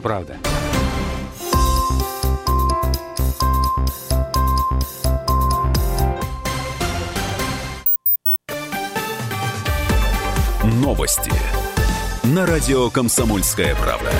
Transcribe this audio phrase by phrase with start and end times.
[0.00, 0.36] правда.
[10.64, 11.30] Новости
[12.24, 14.10] на радио «Комсомольская правда».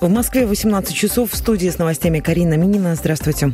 [0.00, 2.94] В Москве 18 часов в студии с новостями Карина Минина.
[2.94, 3.52] Здравствуйте.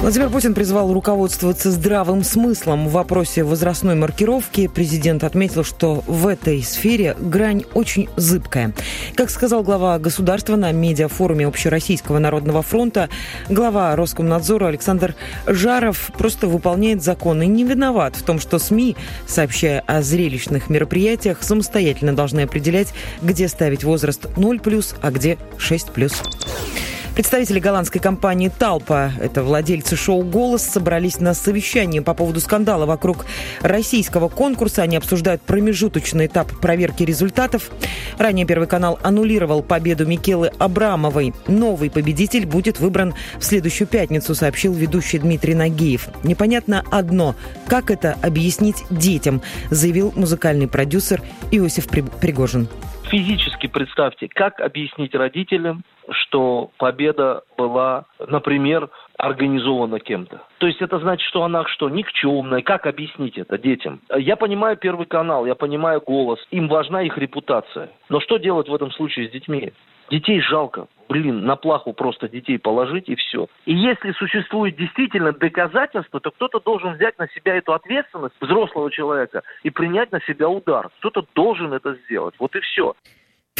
[0.00, 4.66] Владимир Путин призвал руководствоваться здравым смыслом в вопросе возрастной маркировки.
[4.66, 8.72] Президент отметил, что в этой сфере грань очень зыбкая.
[9.14, 13.10] Как сказал глава государства на медиафоруме Общероссийского народного фронта,
[13.50, 15.14] глава Роскомнадзора Александр
[15.46, 18.96] Жаров просто выполняет закон и не виноват в том, что СМИ,
[19.26, 22.88] сообщая о зрелищных мероприятиях, самостоятельно должны определять,
[23.20, 26.10] где ставить возраст 0+, а где 6+.
[27.14, 33.26] Представители голландской компании «Талпа», это владельцы шоу «Голос», собрались на совещании по поводу скандала вокруг
[33.60, 34.82] российского конкурса.
[34.82, 37.70] Они обсуждают промежуточный этап проверки результатов.
[38.16, 41.34] Ранее Первый канал аннулировал победу Микелы Абрамовой.
[41.46, 46.08] Новый победитель будет выбран в следующую пятницу, сообщил ведущий Дмитрий Нагиев.
[46.22, 47.34] Непонятно одно–
[47.66, 52.68] как это объяснить детям, заявил музыкальный продюсер Иосиф Пригожин.
[53.10, 60.42] Физически представьте, как объяснить родителям, что победа была, например, организована кем-то.
[60.58, 62.62] То есть это значит, что она что, никчемная?
[62.62, 64.00] Как объяснить это детям?
[64.16, 66.38] Я понимаю Первый канал, я понимаю голос.
[66.52, 67.90] Им важна их репутация.
[68.08, 69.72] Но что делать в этом случае с детьми?
[70.10, 70.88] Детей жалко.
[71.08, 73.48] Блин, на плаху просто детей положить и все.
[73.64, 79.42] И если существует действительно доказательства, то кто-то должен взять на себя эту ответственность взрослого человека
[79.62, 80.88] и принять на себя удар.
[80.98, 82.34] Кто-то должен это сделать.
[82.38, 82.94] Вот и все.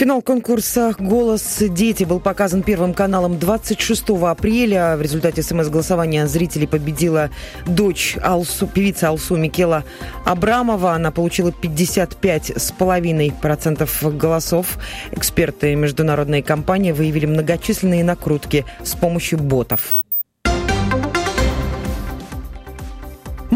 [0.01, 4.97] Финал конкурса «Голос дети» был показан Первым каналом 26 апреля.
[4.97, 7.29] В результате СМС-голосования зрителей победила
[7.67, 9.85] дочь Алсу, певица Алсу Микела
[10.25, 10.95] Абрамова.
[10.95, 14.79] Она получила 55,5% голосов.
[15.13, 20.01] Эксперты международной компании выявили многочисленные накрутки с помощью ботов.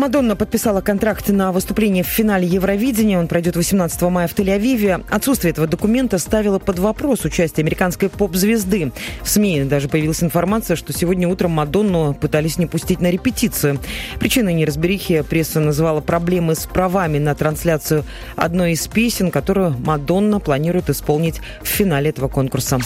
[0.05, 3.19] Мадонна подписала контракт на выступление в финале Евровидения.
[3.19, 5.03] Он пройдет 18 мая в Тель-Авиве.
[5.09, 8.93] Отсутствие этого документа ставило под вопрос участие американской поп-звезды.
[9.23, 13.79] В СМИ даже появилась информация, что сегодня утром Мадонну пытались не пустить на репетицию.
[14.21, 18.05] Причиной неразберихи пресса называла проблемы с правами на трансляцию
[18.37, 22.79] одной из песен, которую Мадонна планирует исполнить в финале этого конкурса.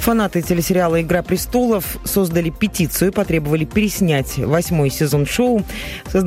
[0.00, 5.62] Фанаты телесериала «Игра престолов» создали петицию и потребовали переснять восьмой сезон шоу.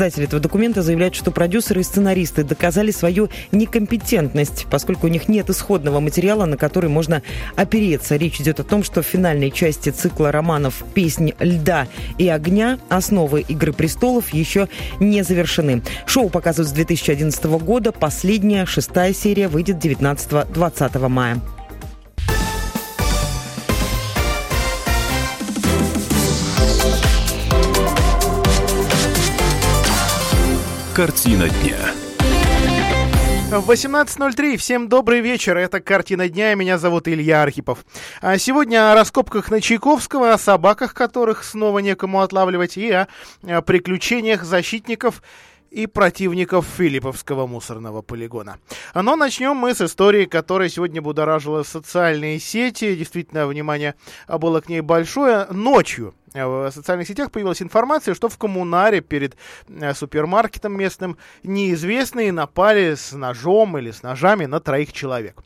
[0.04, 5.50] Создатели этого документа заявляют, что продюсеры и сценаристы доказали свою некомпетентность, поскольку у них нет
[5.50, 7.22] исходного материала, на который можно
[7.56, 8.18] опереться.
[8.18, 11.88] Речь идет о том, что в финальной части цикла романов «Песнь льда
[12.18, 14.68] и огня» основы «Игры престолов» еще
[15.00, 15.82] не завершены.
[16.06, 17.94] Шоу показывают с 2011 года.
[17.94, 21.40] Последняя, шестая серия, выйдет 19-20 мая.
[30.96, 31.78] Картина дня.
[33.50, 34.58] В 18.03.
[34.58, 35.58] Всем добрый вечер.
[35.58, 36.54] Это «Картина дня».
[36.54, 37.84] Меня зовут Илья Архипов.
[38.22, 43.08] А сегодня о раскопках на Чайковского, о собаках, которых снова некому отлавливать, и о
[43.64, 45.24] приключениях защитников
[45.74, 48.60] и противников Филипповского мусорного полигона.
[48.94, 52.96] Но начнем мы с истории, которая сегодня будоражила социальные сети.
[52.96, 53.96] Действительно, внимание
[54.28, 55.48] было к ней большое.
[55.50, 59.36] Ночью в социальных сетях появилась информация, что в коммунаре перед
[59.68, 65.42] э, супермаркетом местным неизвестные напали с ножом или с ножами на троих человек.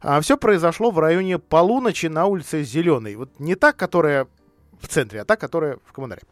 [0.00, 3.16] А все произошло в районе полуночи на улице Зеленой.
[3.16, 4.26] Вот не та, которая
[4.80, 6.22] в центре, а та, которая в коммунаре.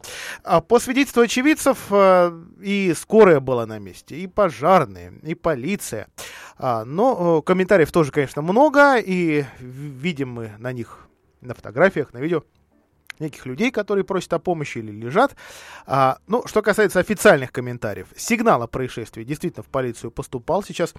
[0.43, 2.31] А по свидетельству очевидцев, э,
[2.61, 6.07] и скорая была на месте, и пожарные, и полиция.
[6.57, 11.07] А, но э, комментариев тоже, конечно, много, и видим мы на них
[11.41, 12.43] на фотографиях, на видео
[13.19, 15.35] неких людей, которые просят о помощи или лежат.
[15.85, 20.63] А, ну, что касается официальных комментариев, сигнал о происшествии действительно в полицию поступал.
[20.63, 20.93] Сейчас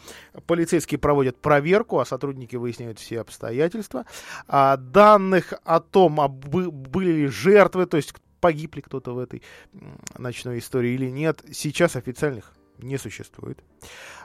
[0.47, 4.06] полицейские проводят проверку, а сотрудники выясняют все обстоятельства.
[4.47, 9.43] А, данных о том, а были ли жертвы, то есть погиб ли кто-то в этой
[10.17, 13.62] ночной истории или нет, сейчас официальных не существует.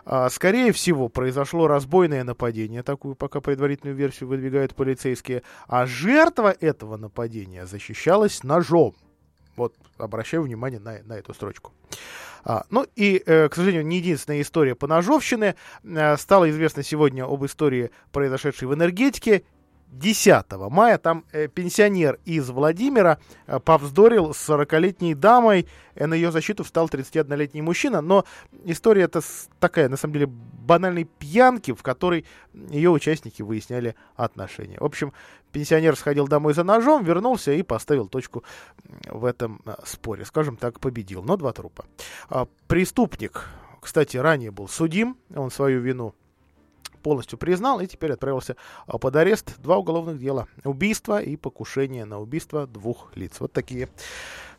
[0.05, 6.97] А, скорее всего, произошло разбойное нападение, такую пока предварительную версию выдвигают полицейские, а жертва этого
[6.97, 8.95] нападения защищалась ножом.
[9.55, 11.73] Вот, обращаю внимание на, на эту строчку.
[12.43, 15.55] А, ну и, э, к сожалению, не единственная история по ножовщине.
[15.83, 19.43] Э, стало известно сегодня об истории, произошедшей в энергетике
[19.93, 20.97] 10 мая.
[20.97, 25.67] Там э, пенсионер из Владимира э, повздорил с 40-летней дамой.
[25.95, 28.01] Э, на ее защиту встал 31-летний мужчина.
[28.01, 28.25] Но
[28.65, 29.21] история это
[29.59, 34.77] такая, на самом деле, банальной пьянки, в которой ее участники выясняли отношения.
[34.79, 35.13] В общем,
[35.51, 38.43] пенсионер сходил домой за ножом, вернулся и поставил точку
[39.07, 40.25] в этом споре.
[40.25, 41.23] Скажем так, победил.
[41.23, 41.85] Но два трупа.
[42.29, 43.47] А, преступник,
[43.79, 45.17] кстати, ранее был судим.
[45.35, 46.15] Он свою вину
[47.03, 48.55] полностью признал и теперь отправился
[48.87, 49.59] а, под арест.
[49.59, 50.47] Два уголовных дела.
[50.63, 53.35] Убийство и покушение на убийство двух лиц.
[53.39, 53.89] Вот такие,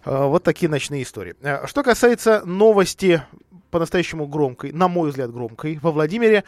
[0.05, 1.35] а, вот такие ночные истории.
[1.43, 3.23] А, что касается новости
[3.71, 6.45] по-настоящему громкой, на мой взгляд громкой, во Владимире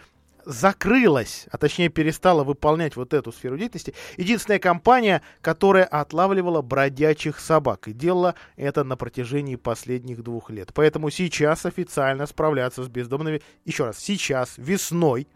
[0.46, 7.88] закрылась, а точнее перестала выполнять вот эту сферу деятельности, единственная компания, которая отлавливала бродячих собак
[7.88, 10.70] и делала это на протяжении последних двух лет.
[10.72, 15.26] Поэтому сейчас официально справляться с бездомными, еще раз, сейчас, весной,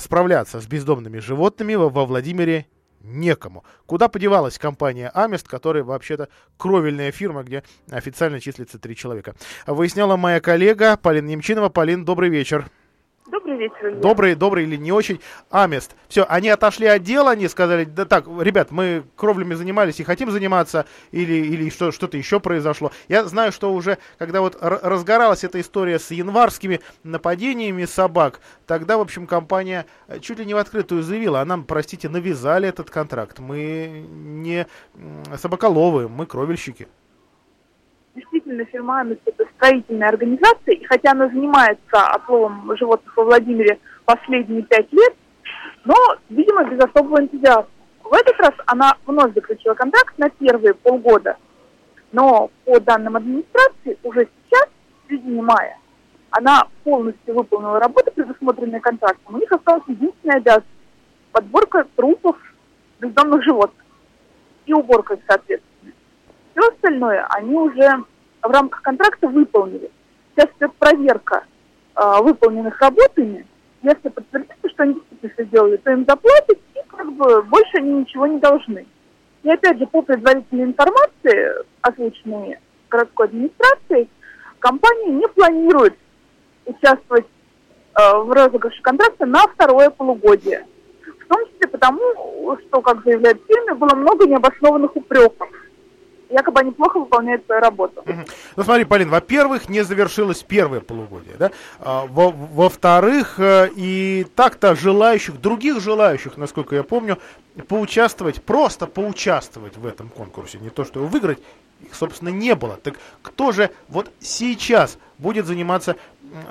[0.00, 2.66] справляться с бездомными животными во, во Владимире
[3.00, 3.64] некому.
[3.86, 9.34] Куда подевалась компания Амест, которая вообще-то кровельная фирма, где официально числится три человека.
[9.66, 11.68] Выясняла моя коллега Полина Немчинова.
[11.68, 12.68] Полин, добрый вечер.
[13.26, 13.88] Добрый вечер.
[13.88, 14.00] Илья.
[14.00, 15.20] Добрый, добрый или не очень.
[15.50, 15.96] Амест.
[16.08, 20.30] Все, они отошли от дела, они сказали, да так, ребят, мы кровлями занимались и хотим
[20.30, 22.92] заниматься, или, или что, что-то еще произошло.
[23.08, 29.00] Я знаю, что уже, когда вот разгоралась эта история с январскими нападениями собак, тогда, в
[29.00, 33.40] общем, компания э, чуть ли не в открытую заявила, а нам, простите, навязали этот контракт.
[33.40, 34.66] Мы не
[35.36, 36.86] собаколовы, мы кровельщики
[38.16, 44.62] действительно фирма Амис это строительная организация, и хотя она занимается отловом животных во Владимире последние
[44.62, 45.14] пять лет,
[45.84, 45.94] но,
[46.30, 47.68] видимо, без особого энтузиазма.
[48.02, 51.36] В этот раз она вновь заключила контракт на первые полгода,
[52.12, 54.68] но по данным администрации уже сейчас,
[55.04, 55.78] в середине мая,
[56.30, 59.34] она полностью выполнила работу, предусмотренные контрактом.
[59.34, 60.66] У них осталась единственная обязанность–
[61.32, 62.36] подборка трупов
[63.00, 63.84] бездомных животных
[64.66, 65.65] и уборка их, соответственно.
[66.56, 68.04] Все остальное они уже
[68.42, 69.90] в рамках контракта выполнили.
[70.34, 71.44] Сейчас идет проверка
[71.94, 73.46] э, выполненных работами.
[73.82, 78.26] Если подтвердится, что они все сделали, то им заплатят, и как бы больше они ничего
[78.26, 78.86] не должны.
[79.42, 84.08] И опять же, по предварительной информации, озвученной городской администрацией,
[84.58, 85.94] компания не планирует
[86.64, 90.66] участвовать э, в розыгрыше контракта на второе полугодие.
[91.04, 95.50] В том числе потому, что, как заявляет фирма, было много необоснованных упреков
[96.30, 98.00] якобы они плохо выполняют свою работу.
[98.00, 98.24] Угу.
[98.56, 101.50] Ну смотри, Полин, во-первых, не завершилось первое полугодие, да?
[101.80, 107.18] А, во- во-вторых, э, и так-то желающих, других желающих, насколько я помню,
[107.68, 111.38] поучаствовать, просто поучаствовать в этом конкурсе, не то что его выиграть,
[111.80, 112.78] их, собственно, не было.
[112.82, 115.96] Так кто же вот сейчас будет заниматься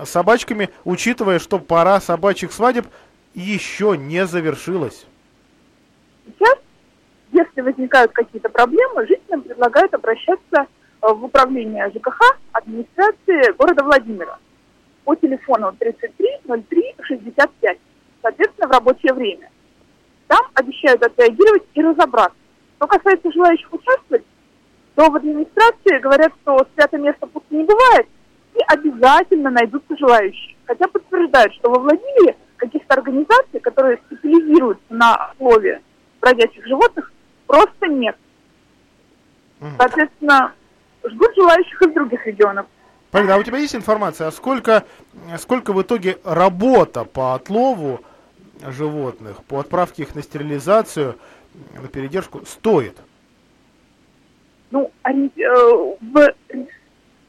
[0.04, 2.88] собачками, учитывая, что пора собачьих свадеб
[3.34, 5.06] еще не завершилась?
[6.26, 6.58] Сейчас
[7.36, 10.66] если возникают какие-то проблемы, жителям предлагают обращаться э,
[11.02, 14.40] в управление ЖКХ администрации города Владимира
[15.04, 17.78] по телефону 33 03 65,
[18.22, 19.50] соответственно, в рабочее время.
[20.28, 22.38] Там обещают отреагировать и разобраться.
[22.78, 24.24] Что касается желающих участвовать,
[24.96, 28.08] то в администрации говорят, что святое место пусто не бывает,
[28.56, 30.56] и обязательно найдутся желающие.
[30.66, 35.82] Хотя подтверждают, что во Владимире каких-то организаций, которые специализируются на слове
[36.22, 37.12] бродячих животных,
[37.48, 38.16] просто нет.
[39.78, 40.54] Соответственно,
[41.04, 42.68] ждут желающих из других регионов.
[43.12, 44.84] Полина, а у тебя есть информация, а сколько,
[45.38, 48.02] сколько в итоге работа по отлову
[48.62, 51.16] животных, по отправке их на стерилизацию,
[51.82, 52.98] на передержку стоит?
[54.72, 55.12] Ну, э,
[56.02, 56.34] в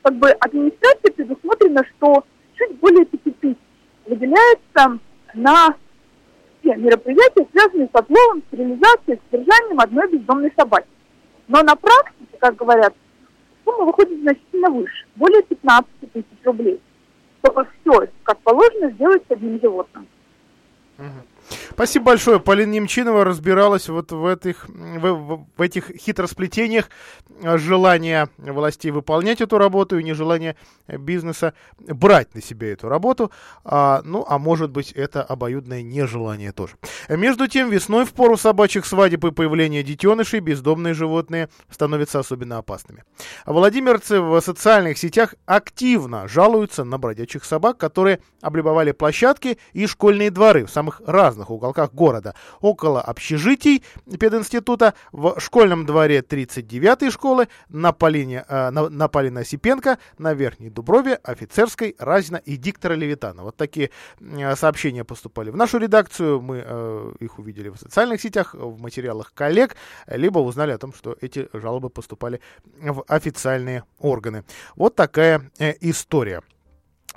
[0.02, 2.24] как бы администрации предусмотрено, что
[2.56, 3.56] чуть более 5 тысяч
[4.06, 4.98] выделяется
[5.34, 5.74] на
[6.66, 10.88] все мероприятия, связанные с отловом, стерилизацией, содержанием одной бездомной собаки.
[11.48, 12.92] Но на практике, как говорят,
[13.64, 16.80] сумма выходит значительно выше, более 15 тысяч рублей,
[17.42, 20.06] чтобы все, как положено, сделать с одним животным.
[21.70, 22.40] Спасибо большое.
[22.40, 26.88] Полина Немчинова разбиралась вот в этих, в, в этих хитросплетениях
[27.42, 30.56] э, желания властей выполнять эту работу и нежелания
[30.88, 33.30] бизнеса брать на себя эту работу.
[33.64, 36.76] А, ну, а может быть, это обоюдное нежелание тоже.
[37.08, 43.04] Между тем, весной в пору собачьих свадеб и появления детенышей бездомные животные становятся особенно опасными.
[43.44, 50.64] Владимирцы в социальных сетях активно жалуются на бродячих собак, которые облюбовали площадки и школьные дворы
[50.64, 52.34] в самых разных уголках города.
[52.60, 53.82] Около общежитий
[54.18, 60.70] пединститута, в школьном дворе 39-й школы, на Полине, э, на, на Полина Осипенко, на Верхней
[60.70, 63.42] Дуброве, Офицерской, Разина и Диктора Левитана.
[63.42, 63.90] Вот такие
[64.20, 66.40] э, сообщения поступали в нашу редакцию.
[66.40, 69.76] Мы э, их увидели в социальных сетях, в материалах коллег,
[70.06, 72.40] либо узнали о том, что эти жалобы поступали
[72.80, 74.44] в официальные органы.
[74.76, 76.42] Вот такая э, история.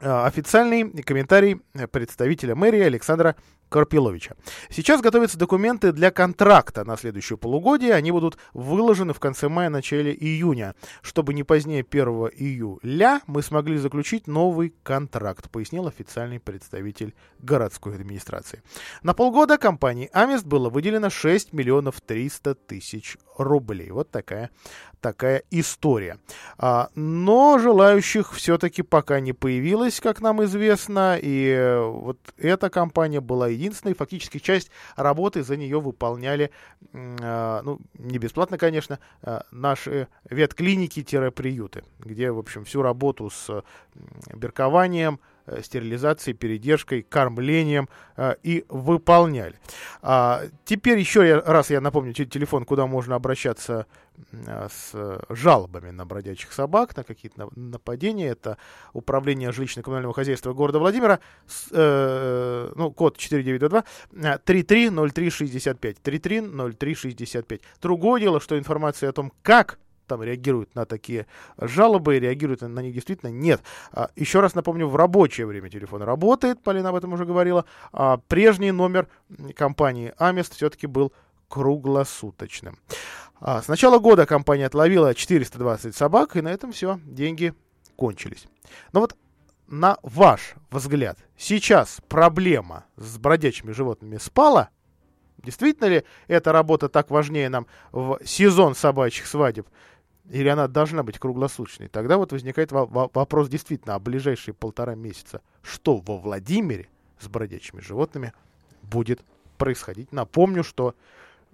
[0.01, 1.61] Э, официальный комментарий
[1.91, 3.35] представителя мэрии Александра
[3.69, 4.35] Карпиловича.
[4.69, 7.93] Сейчас готовятся документы для контракта на следующее полугодие.
[7.93, 10.75] Они будут выложены в конце мая-начале июня.
[11.01, 18.63] Чтобы не позднее 1 июля мы смогли заключить новый контракт, пояснил официальный представитель городской администрации.
[19.03, 23.91] На полгода компании Амест было выделено 6 миллионов 300 тысяч рублей.
[23.91, 24.49] Вот такая,
[25.01, 26.19] такая история.
[26.57, 31.17] А, но желающих все-таки пока не появилось, как нам известно.
[31.21, 33.93] И вот эта компания была единственной.
[33.93, 36.51] Фактически часть работы за нее выполняли,
[36.93, 43.63] а, ну, не бесплатно, конечно, а, наши ветклиники-приюты, где, в общем, всю работу с
[44.33, 49.55] беркованием, Э, стерилизацией, передержкой, кормлением э, и выполняли.
[50.01, 54.93] А, теперь еще раз я напомню телефон, куда можно обращаться э, с
[55.29, 58.27] жалобами на бродячих собак, на какие-то нападения.
[58.27, 58.57] Это
[58.93, 63.83] управление жилищно-коммунального хозяйства города Владимира, с, э, ну, код 4922,
[64.43, 67.61] 330365, 330365.
[67.81, 72.93] Другое дело, что информация о том, как там реагируют на такие жалобы, реагируют на них
[72.93, 73.61] действительно нет.
[73.91, 77.63] А, еще раз напомню, в рабочее время телефон работает, Полина об этом уже говорила.
[77.93, 79.07] А прежний номер
[79.55, 81.13] компании Амест все-таки был
[81.47, 82.77] круглосуточным.
[83.39, 87.53] А, с начала года компания отловила 420 собак, и на этом все, деньги
[87.95, 88.45] кончились.
[88.91, 89.15] Но вот
[89.67, 94.69] на ваш взгляд, сейчас проблема с бродячими животными спала?
[95.37, 99.67] Действительно ли эта работа так важнее нам в сезон собачьих свадеб,
[100.29, 105.41] или она должна быть круглосуточной, тогда вот возникает вопрос действительно о ближайшие полтора месяца.
[105.61, 108.33] Что во Владимире с бродячими животными
[108.81, 109.23] будет
[109.57, 110.11] происходить?
[110.11, 110.95] Напомню, что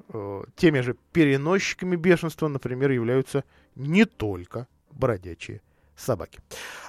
[0.10, 3.44] э, теми же переносчиками бешенства, например, являются
[3.76, 5.62] не только бродячие
[5.96, 6.40] собаки.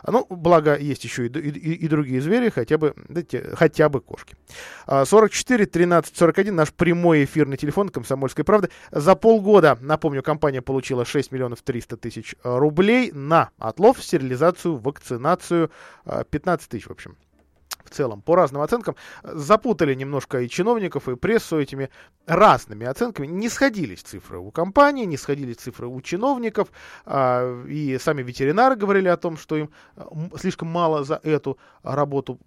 [0.07, 4.35] Ну, благо, есть еще и, и, и другие звери, хотя бы, дайте, хотя бы кошки.
[4.87, 8.71] 44 13 41, наш прямой эфирный телефон «Комсомольской правды».
[8.91, 15.71] За полгода, напомню, компания получила 6 миллионов 300 тысяч рублей на отлов, стерилизацию, вакцинацию,
[16.31, 17.17] 15 тысяч, в общем
[17.87, 21.90] в целом, по разным оценкам, запутали немножко и чиновников, и прессу этими
[22.26, 23.26] разными оценками.
[23.26, 26.69] Не сходились цифры у компании, не сходились цифры у чиновников,
[27.05, 29.71] а, и сами ветеринары говорили о том, что им
[30.38, 32.38] слишком мало за эту работу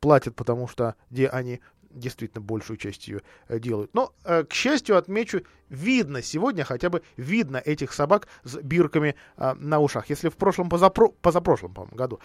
[0.00, 1.60] платят, потому что где они
[1.92, 3.94] действительно большую часть ее э, делают.
[3.94, 9.54] Но, э, к счастью, отмечу, видно сегодня, хотя бы видно этих собак с бирками э,
[9.54, 10.10] на ушах.
[10.10, 12.20] Если в прошлом, позапро, позапрошлом, по году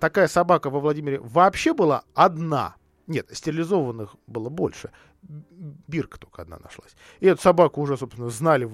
[0.00, 2.76] такая собака во Владимире вообще была одна,
[3.10, 4.92] нет, стерилизованных было больше.
[5.22, 6.94] Бирка только одна нашлась.
[7.18, 8.70] И эту собаку уже, собственно, знали,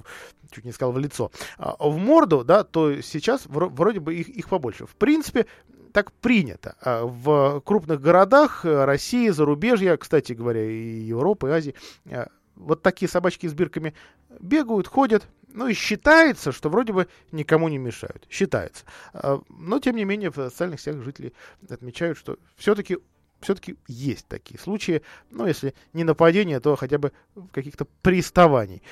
[0.50, 1.32] чуть не сказал, в лицо.
[1.56, 4.86] А в морду, да, то сейчас вроде бы их, их побольше.
[4.86, 5.46] В принципе,
[5.96, 6.76] так принято.
[6.82, 11.74] А в крупных городах э, России, зарубежья, кстати говоря, и Европы, и Азии,
[12.04, 13.94] э, вот такие собачки с бирками
[14.38, 18.26] бегают, ходят, ну и считается, что вроде бы никому не мешают.
[18.28, 18.84] Считается.
[19.14, 21.32] А, но, тем не менее, в социальных сетях жители
[21.66, 22.98] отмечают, что все-таки
[23.40, 25.00] все-таки есть такие случаи,
[25.30, 27.12] ну, если не нападения, то хотя бы
[27.52, 28.82] каких-то приставаний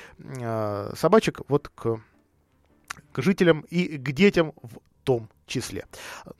[0.41, 2.01] а, собачек вот к,
[3.11, 5.85] к жителям и к детям в том числе.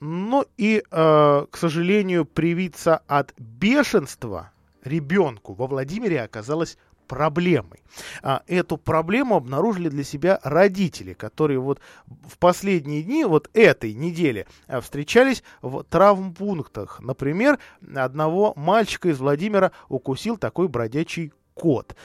[0.00, 4.50] Ну и, э, к сожалению, привиться от бешенства
[4.84, 7.82] ребенку во Владимире оказалось проблемой.
[8.22, 14.46] А, эту проблему обнаружили для себя родители, которые вот в последние дни, вот этой недели,
[14.66, 17.00] а, встречались в травмпунктах.
[17.00, 17.58] Например,
[17.94, 21.96] одного мальчика из Владимира укусил такой бродячий кот.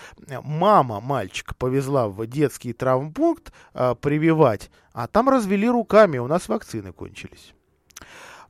[0.44, 6.94] Мама мальчика повезла в детский травмпункт а, прививать, а там развели руками, у нас вакцины
[6.94, 7.54] кончились.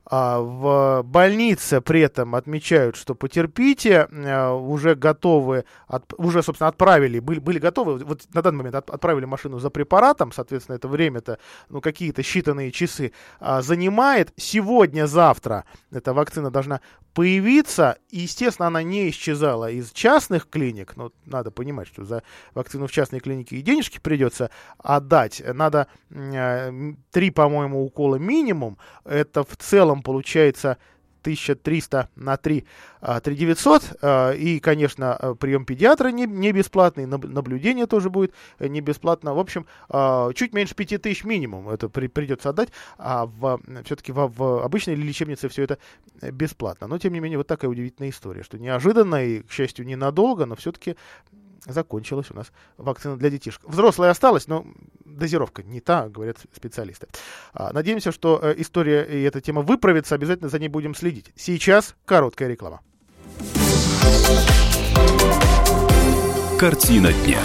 [0.04, 7.20] А, в больнице при этом отмечают, что потерпите, а, уже готовы, от, уже, собственно, отправили,
[7.20, 11.38] были, были готовы, вот на данный момент от, отправили машину за препаратом, соответственно, это время-то,
[11.68, 14.32] ну, какие-то считанные часы а, занимает.
[14.36, 16.80] Сегодня-завтра эта вакцина должна
[17.14, 22.22] появиться, и, естественно, она не исчезала из частных клиник, но надо понимать, что за
[22.54, 25.88] вакцину в частной клинике и денежки придется отдать, надо
[27.10, 30.78] три, по-моему, укола минимум, это в целом получается
[31.22, 32.64] 1300 на 3
[33.22, 34.36] 3900.
[34.38, 39.34] И, конечно, прием педиатра не, не бесплатный, наблюдение тоже будет не бесплатно.
[39.34, 39.66] В общем,
[40.34, 45.48] чуть меньше 5000 минимум это при, придется отдать, а в, все-таки в, в обычной лечебнице
[45.48, 45.78] все это
[46.20, 46.86] бесплатно.
[46.86, 50.56] Но, тем не менее, вот такая удивительная история, что неожиданно и, к счастью, ненадолго, но
[50.56, 50.96] все-таки
[51.66, 53.62] закончилась у нас вакцина для детишек.
[53.64, 54.66] Взрослая осталась, но
[55.04, 57.08] дозировка не та, говорят специалисты.
[57.52, 61.32] А, надеемся, что э, история и эта тема выправится, обязательно за ней будем следить.
[61.36, 62.80] Сейчас короткая реклама.
[66.58, 67.40] Картина дня.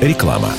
[0.00, 0.52] Реклама.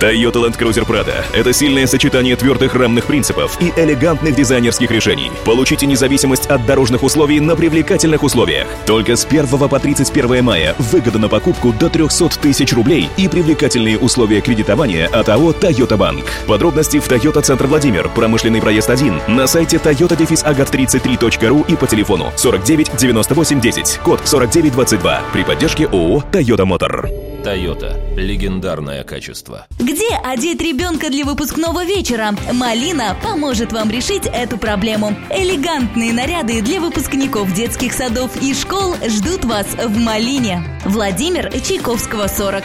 [0.00, 5.30] Toyota Land Cruiser Prado– это сильное сочетание твердых рамных принципов и элегантных дизайнерских решений.
[5.44, 8.66] Получите независимость от дорожных условий на привлекательных условиях.
[8.86, 13.98] Только с 1 по 31 мая выгода на покупку до 300 тысяч рублей и привлекательные
[13.98, 16.24] условия кредитования от АО Toyota Bank.
[16.46, 22.96] Подробности в Toyota Центр Владимир, промышленный проезд 1, на сайте toyota-agat33.ru и по телефону 49
[22.96, 27.29] 98 10, код 4922 при поддержке ООО Toyota Motor.
[27.42, 28.14] Toyota.
[28.16, 29.66] Легендарное качество.
[29.78, 32.34] Где одеть ребенка для выпускного вечера?
[32.52, 35.16] Малина поможет вам решить эту проблему.
[35.30, 40.62] Элегантные наряды для выпускников детских садов и школ ждут вас в Малине.
[40.84, 42.64] Владимир Чайковского, 40.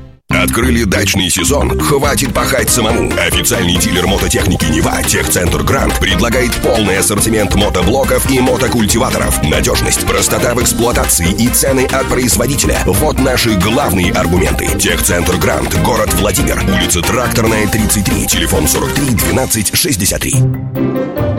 [0.29, 1.79] Открыли дачный сезон?
[1.79, 3.11] Хватит пахать самому.
[3.17, 9.43] Официальный дилер мототехники «Нева» Техцентр Грант предлагает полный ассортимент мотоблоков и мотокультиваторов.
[9.43, 12.79] Надежность, простота в эксплуатации и цены от производителя.
[12.85, 14.67] Вот наши главные аргументы.
[14.79, 21.30] Техцентр Грант, город Владимир, улица Тракторная, 33, телефон 43 12 63.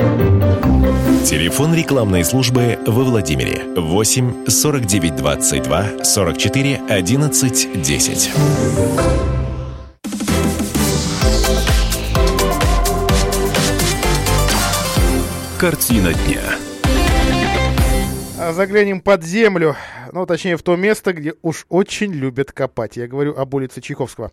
[1.25, 8.31] Телефон рекламной службы во Владимире 8 49 22 44 11 10.
[15.59, 16.43] Картина дня.
[18.53, 19.77] Заглянем под землю
[20.13, 22.97] ну, точнее, в то место, где уж очень любят копать.
[22.97, 24.31] Я говорю об улице Чайковского.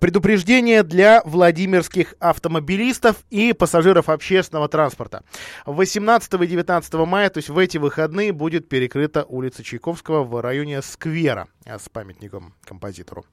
[0.00, 5.22] Предупреждение для владимирских автомобилистов и пассажиров общественного транспорта.
[5.66, 10.80] 18 и 19 мая, то есть в эти выходные, будет перекрыта улица Чайковского в районе
[10.80, 13.26] сквера э, с памятником композитору.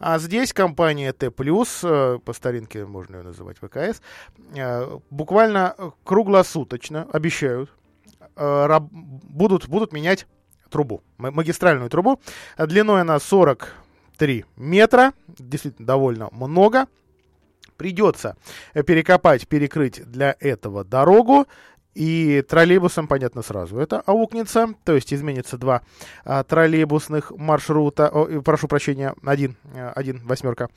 [0.00, 4.02] А здесь компания Т+, э, по старинке можно ее называть ВКС,
[4.56, 7.70] э, буквально круглосуточно обещают,
[8.36, 10.26] будут, будут менять
[10.70, 12.20] трубу, магистральную трубу.
[12.58, 16.86] Длиной она 43 метра, действительно довольно много.
[17.76, 18.36] Придется
[18.72, 21.46] перекопать, перекрыть для этого дорогу.
[21.96, 25.80] И троллейбусом, понятно, сразу это аукнется, то есть изменится два
[26.26, 30.68] а, троллейбусных маршрута, о, прошу прощения, один, э, один восьмерка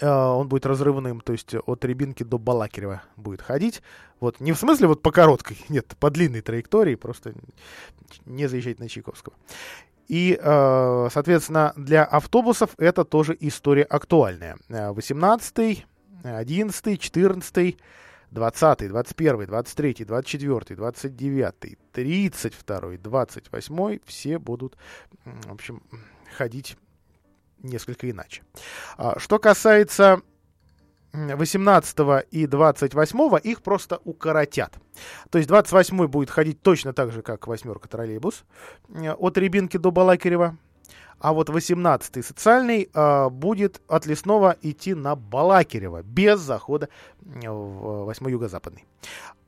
[0.00, 3.82] он будет разрывным, то есть от Рябинки до Балакирева будет ходить.
[4.20, 7.34] Вот не в смысле вот по короткой, нет, по длинной траектории, просто
[8.24, 9.34] не заезжать на Чайковского.
[10.08, 14.58] И, э, соответственно, для автобусов это тоже история актуальная.
[14.68, 15.86] 18,
[16.22, 17.76] 11, 14,
[18.30, 24.76] 20, 21, 23, 24, 29, 32, 28 все будут,
[25.24, 25.82] в общем,
[26.36, 26.76] ходить
[27.64, 28.42] несколько иначе.
[28.96, 30.22] А, что касается
[31.14, 34.78] 18 и 28 их просто укоротят.
[35.30, 38.44] То есть 28 будет ходить точно так же, как восьмерка троллейбус
[38.88, 40.56] э, от Рябинки до Балакирева.
[41.18, 46.88] А вот 18-й социальный э, будет от Лесного идти на Балакирева без захода
[47.20, 48.84] в 8 юго-западный.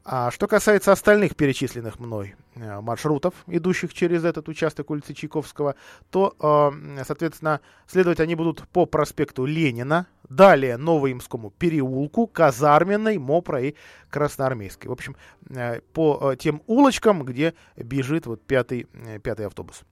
[0.08, 5.74] А что касается остальных перечисленных мной э, маршрутов, идущих через этот участок улицы Чайковского,
[6.10, 13.74] то, э, соответственно, следовать они будут по проспекту Ленина, далее Новоимскому переулку, Казарменной, Мопра и
[14.10, 14.88] Красноармейской.
[14.88, 15.16] В общем,
[15.50, 18.86] э, по тем улочкам, где бежит вот пятый,
[19.22, 19.82] пятый автобус.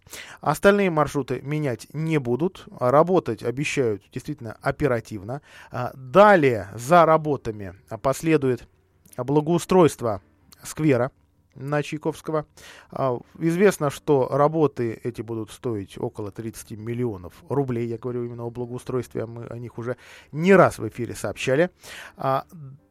[0.40, 5.42] Остальные маршруты менять не будут, работать обещают действительно оперативно.
[5.70, 8.68] А далее за работами последует
[9.16, 10.23] благоустройство
[10.62, 11.11] сквера
[11.55, 12.47] на Чайковского.
[12.90, 17.87] А, известно, что работы эти будут стоить около 30 миллионов рублей.
[17.87, 19.97] Я говорю именно о благоустройстве, а мы о них уже
[20.33, 21.71] не раз в эфире сообщали.
[22.17, 22.45] А,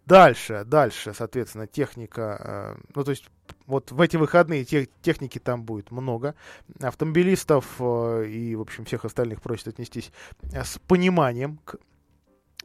[0.06, 3.26] дальше, дальше, соответственно, техника, э, ну то есть
[3.66, 6.36] вот в эти выходные тех, техники там будет много.
[6.82, 10.12] Автомобилистов э, и, в общем, всех остальных просят отнестись
[10.52, 11.78] с пониманием к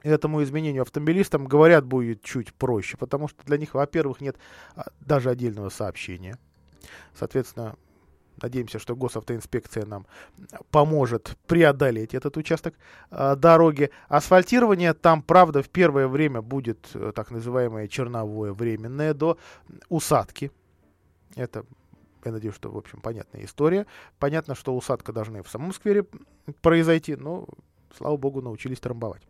[0.02, 4.36] этому изменению автомобилистам, говорят, будет чуть проще, потому что для них, во-первых, нет
[4.74, 6.38] а, даже отдельного сообщения.
[7.14, 7.76] Соответственно,
[8.42, 10.06] надеемся, что госавтоинспекция нам
[10.70, 12.74] поможет преодолеть этот участок
[13.10, 13.90] э, дороги.
[14.08, 19.38] Асфальтирование там, правда, в первое время будет э, так называемое черновое временное до
[19.88, 20.52] усадки.
[21.34, 21.64] Это
[22.24, 23.86] я надеюсь, что, в общем, понятная история.
[24.18, 26.04] Понятно, что усадка должна и в самом сквере
[26.62, 27.46] произойти, но,
[27.96, 29.22] слава богу, научились трамбовать.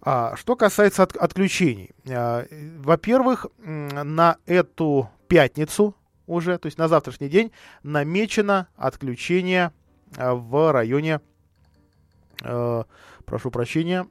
[0.00, 1.90] А, что касается от, отключений.
[2.08, 2.46] А,
[2.78, 5.94] во-первых, на эту пятницу
[6.26, 9.72] уже, то есть на завтрашний день, намечено отключение
[10.16, 11.20] а, в районе,
[12.42, 12.84] а,
[13.24, 14.06] прошу прощения,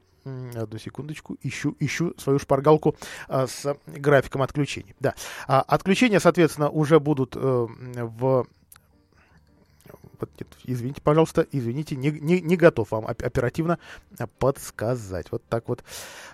[0.54, 2.96] Одну секундочку, ищу, ищу свою шпаргалку
[3.28, 4.94] а, с графиком отключений.
[5.00, 5.14] Да,
[5.46, 8.46] а, отключения, соответственно, уже будут э, в
[10.38, 13.78] нет, извините, пожалуйста, извините, не, не, не готов вам оперативно
[14.38, 15.26] подсказать.
[15.30, 15.84] Вот так вот.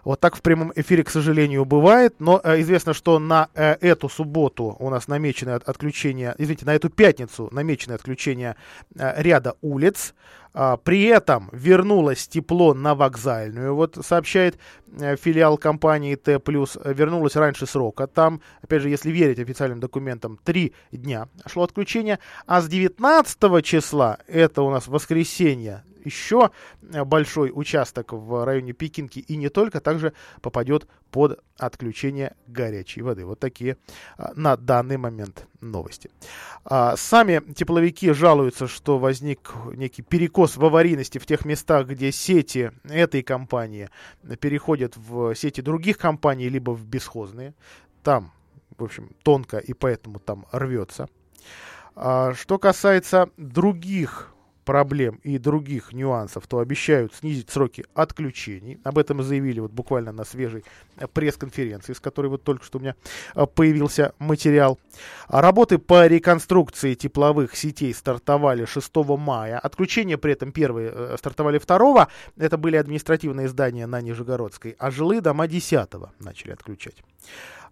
[0.05, 2.15] Вот так в прямом эфире, к сожалению, бывает.
[2.19, 6.91] Но э, известно, что на э, эту субботу у нас намечено отключение, извините, на эту
[6.91, 8.57] пятницу намечено отключение
[8.97, 10.15] э, ряда улиц.
[10.57, 14.57] А, при этом вернулось тепло на вокзальную, вот сообщает
[15.01, 16.41] э, филиал компании Т+,
[16.85, 18.07] вернулось раньше срока.
[18.07, 24.19] Там, опять же, если верить официальным документам, три дня шло отключение, а с 19 числа,
[24.29, 26.51] это у нас воскресенье, еще
[26.83, 33.25] э, большой участок в районе Пекинки и не только, также попадет под отключение горячей воды.
[33.25, 33.77] Вот такие
[34.17, 36.11] а, на данный момент новости.
[36.65, 42.73] А, сами тепловики жалуются, что возник некий перекос в аварийности в тех местах, где сети
[42.85, 43.91] этой компании
[44.41, 47.55] переходят в сети других компаний, либо в бесхозные.
[48.03, 48.33] Там,
[48.77, 51.09] в общем, тонко и поэтому там рвется.
[51.95, 54.34] А, что касается других
[54.65, 58.79] проблем и других нюансов, то обещают снизить сроки отключений.
[58.85, 60.65] Об этом заявили вот буквально на свежей
[60.97, 62.95] э, пресс-конференции, с которой вот только что у меня
[63.35, 64.79] э, появился материал.
[65.29, 69.59] Работы по реконструкции тепловых сетей стартовали 6 мая.
[69.59, 75.21] Отключения при этом первые э, стартовали 2 Это были административные здания на Нижегородской, а жилые
[75.21, 76.97] дома 10 начали отключать.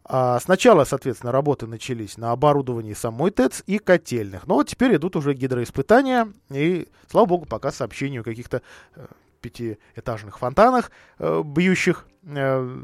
[0.05, 4.47] А сначала, соответственно, работы начались на оборудовании самой ТЭЦ и котельных.
[4.47, 6.33] Но вот теперь идут уже гидроиспытания.
[6.51, 8.63] И, слава богу, пока сообщений о каких-то
[8.97, 9.07] э,
[9.41, 12.79] пятиэтажных фонтанах, э, бьющих э,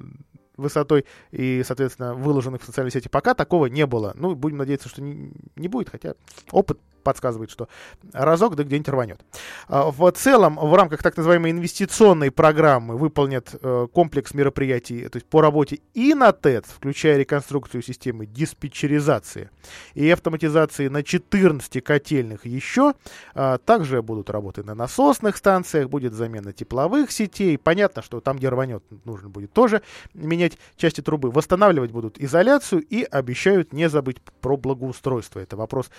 [0.57, 4.13] высотой и, соответственно, выложенных в социальные сети, пока такого не было.
[4.15, 6.15] Ну, будем надеяться, что не, не будет, хотя
[6.51, 6.79] опыт
[7.09, 7.69] подсказывает, что
[8.13, 9.21] разок да где-нибудь рванет.
[9.67, 15.27] А, в целом, в рамках так называемой инвестиционной программы выполнят э, комплекс мероприятий то есть
[15.27, 19.49] по работе и на ТЭЦ, включая реконструкцию системы диспетчеризации
[19.95, 22.93] и автоматизации на 14 котельных еще.
[23.35, 27.57] А, также будут работы на насосных станциях, будет замена тепловых сетей.
[27.57, 29.81] Понятно, что там, где рванет, нужно будет тоже
[30.13, 31.31] менять части трубы.
[31.31, 35.41] Восстанавливать будут изоляцию и обещают не забыть про благоустройство.
[35.41, 35.91] Это вопрос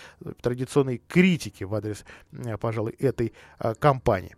[1.07, 4.35] критики в адрес, э, пожалуй, этой э, компании.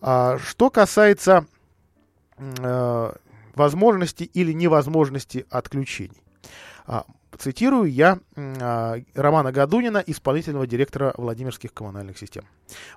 [0.00, 1.46] А, что касается
[2.38, 3.12] э,
[3.54, 6.22] возможности или невозможности отключений.
[7.38, 12.44] Цитирую я а, Романа Гадунина, исполнительного директора Владимирских коммунальных систем.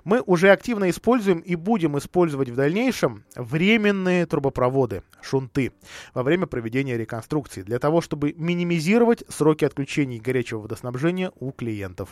[0.04, 5.72] Мы уже активно используем и будем использовать в дальнейшем временные трубопроводы, шунты,
[6.14, 12.10] во время проведения реконструкции, для того, чтобы минимизировать сроки отключений горячего водоснабжения у клиентов.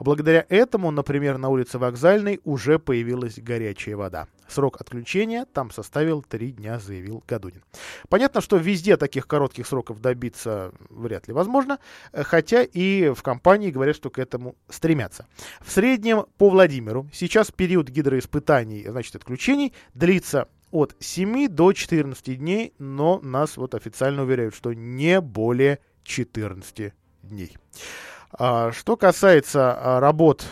[0.00, 4.26] Благодаря этому, например, на улице Вокзальной уже появилась горячая вода.
[4.48, 7.62] Срок отключения там составил 3 дня, заявил Гадунин.
[8.08, 11.78] Понятно, что везде таких коротких сроков добиться вряд ли возможно,
[12.12, 15.26] хотя и в компании говорят, что к этому стремятся.
[15.60, 22.74] В среднем по Владимиру сейчас период гидроиспытаний, значит, отключений длится от 7 до 14 дней,
[22.78, 27.56] но нас вот официально уверяют, что не более 14 дней.
[28.32, 30.44] А, что касается а, работ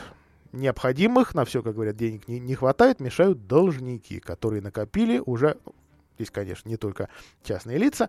[0.54, 5.58] необходимых, на все, как говорят, денег не, не хватает, мешают должники, которые накопили уже
[6.16, 7.08] здесь, конечно, не только
[7.42, 8.08] частные лица,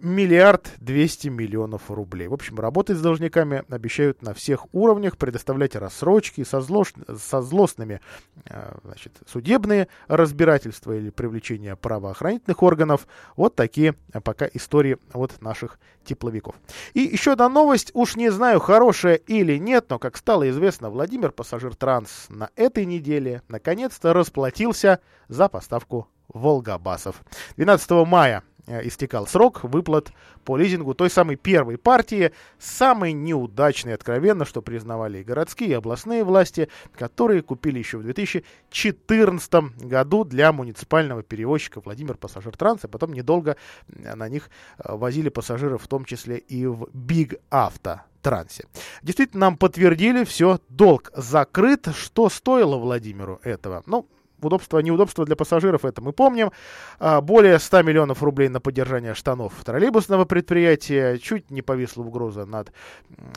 [0.00, 2.28] миллиард двести миллионов рублей.
[2.28, 6.92] В общем, работать с должниками обещают на всех уровнях, предоставлять рассрочки со, злош...
[7.18, 8.00] со злостными
[8.44, 13.06] э, значит, судебные разбирательства или привлечение правоохранительных органов.
[13.36, 16.54] Вот такие пока истории от наших тепловиков.
[16.94, 21.32] И еще одна новость, уж не знаю, хорошая или нет, но, как стало известно, Владимир
[21.32, 27.22] Пассажир Транс на этой неделе наконец-то расплатился за поставку Волгобасов.
[27.56, 30.12] 12 мая Э, истекал срок выплат
[30.44, 36.24] по лизингу той самой первой партии, самой неудачной, откровенно, что признавали и городские, и областные
[36.24, 39.52] власти, которые купили еще в 2014
[39.84, 45.82] году для муниципального перевозчика Владимир Пассажир Транс, и потом недолго на них э, возили пассажиров,
[45.82, 48.64] в том числе и в Биг Авто трансе.
[49.02, 51.86] Действительно, нам подтвердили, все, долг закрыт.
[51.94, 53.84] Что стоило Владимиру этого?
[53.86, 54.08] Ну,
[54.40, 56.52] удобства, неудобства для пассажиров, это мы помним.
[56.98, 61.18] А, более 100 миллионов рублей на поддержание штанов троллейбусного предприятия.
[61.18, 62.72] Чуть не повисла угроза над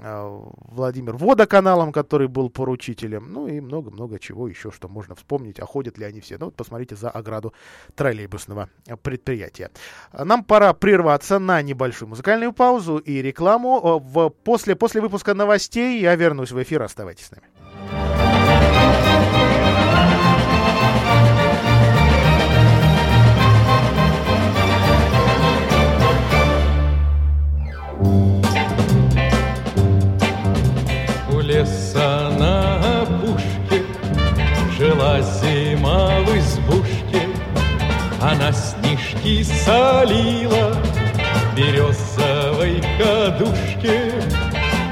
[0.02, 0.28] а,
[0.68, 3.32] Владимир Водоканалом, который был поручителем.
[3.32, 5.60] Ну и много-много чего еще, что можно вспомнить.
[5.60, 6.38] А ходят ли они все?
[6.38, 7.54] Ну вот посмотрите за ограду
[7.96, 8.70] троллейбусного
[9.02, 9.72] предприятия.
[10.14, 14.00] Нам пора прерваться на небольшую музыкальную паузу и рекламу.
[14.44, 16.84] После, после выпуска новостей я вернусь в эфир.
[16.84, 17.59] Оставайтесь с нами.
[39.20, 40.76] Снежки солила
[41.56, 44.14] Березовой кадушке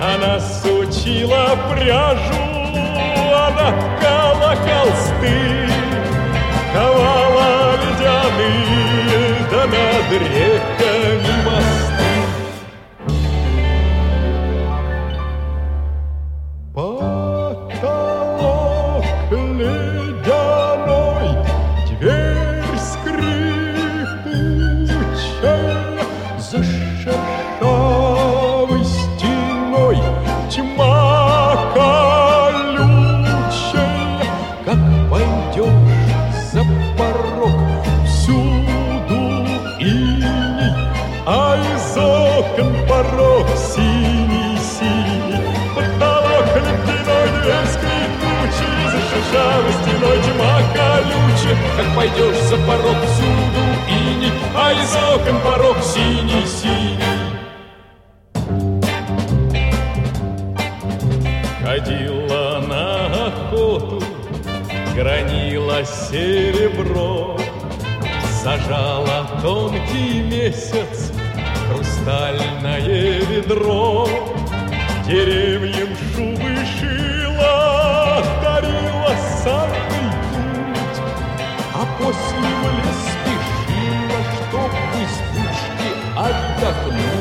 [0.01, 2.33] Она сучила пряжу
[3.33, 5.69] Она ткала холсты
[6.73, 11.36] Ковала ледяные Да над реками
[51.77, 56.97] Как пойдешь за порог, всюду иней, А из окон порог синий-синий.
[61.63, 64.01] Ходила на охоту,
[64.95, 67.37] гранила серебро,
[68.41, 71.11] Сажала тонкий месяц
[71.69, 72.81] хрустальное
[73.29, 74.09] ведро,
[75.05, 76.36] Деревьям шубы
[82.07, 87.16] после лес спешила, чтоб в избушке отдохнуть.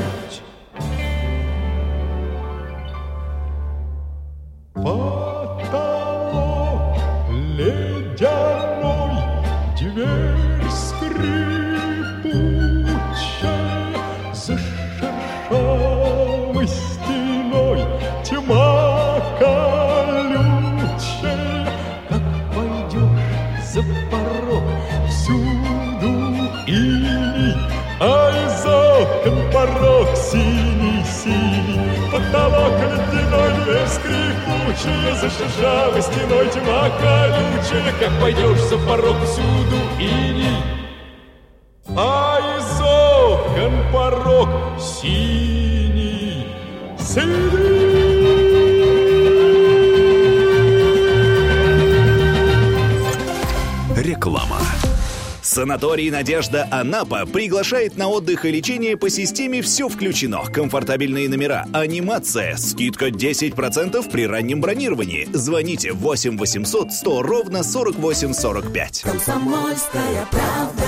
[35.27, 37.93] За шершавой стеной тьма колючая.
[37.99, 40.63] Как пойдешь за порог, всюду иней,
[41.97, 44.49] А из окон порог
[44.81, 46.47] синий,
[53.97, 54.61] Реклама.
[55.47, 60.43] Санаторий «Надежда Анапа» приглашает на отдых и лечение по системе «Все включено».
[60.43, 65.29] Комфортабельные номера, анимация, скидка 10% при раннем бронировании.
[65.33, 69.05] Звоните 8 800 100 ровно 48 45.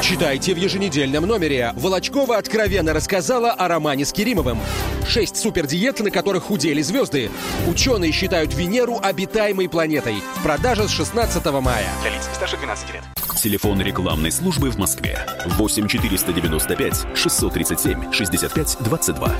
[0.02, 1.72] Читайте в еженедельном номере.
[1.76, 4.58] Волочкова откровенно рассказала о романе с Керимовым.
[5.06, 7.30] Шесть супердиет, на которых худели звезды.
[7.68, 10.16] Ученые считают Венеру обитаемой планетой.
[10.34, 11.86] В продаже с 16 мая.
[12.02, 13.04] Для лиц старше 12 лет.
[13.40, 15.24] Телефон рекламной службы в Москве.
[15.44, 19.32] 8 495 637 65 22.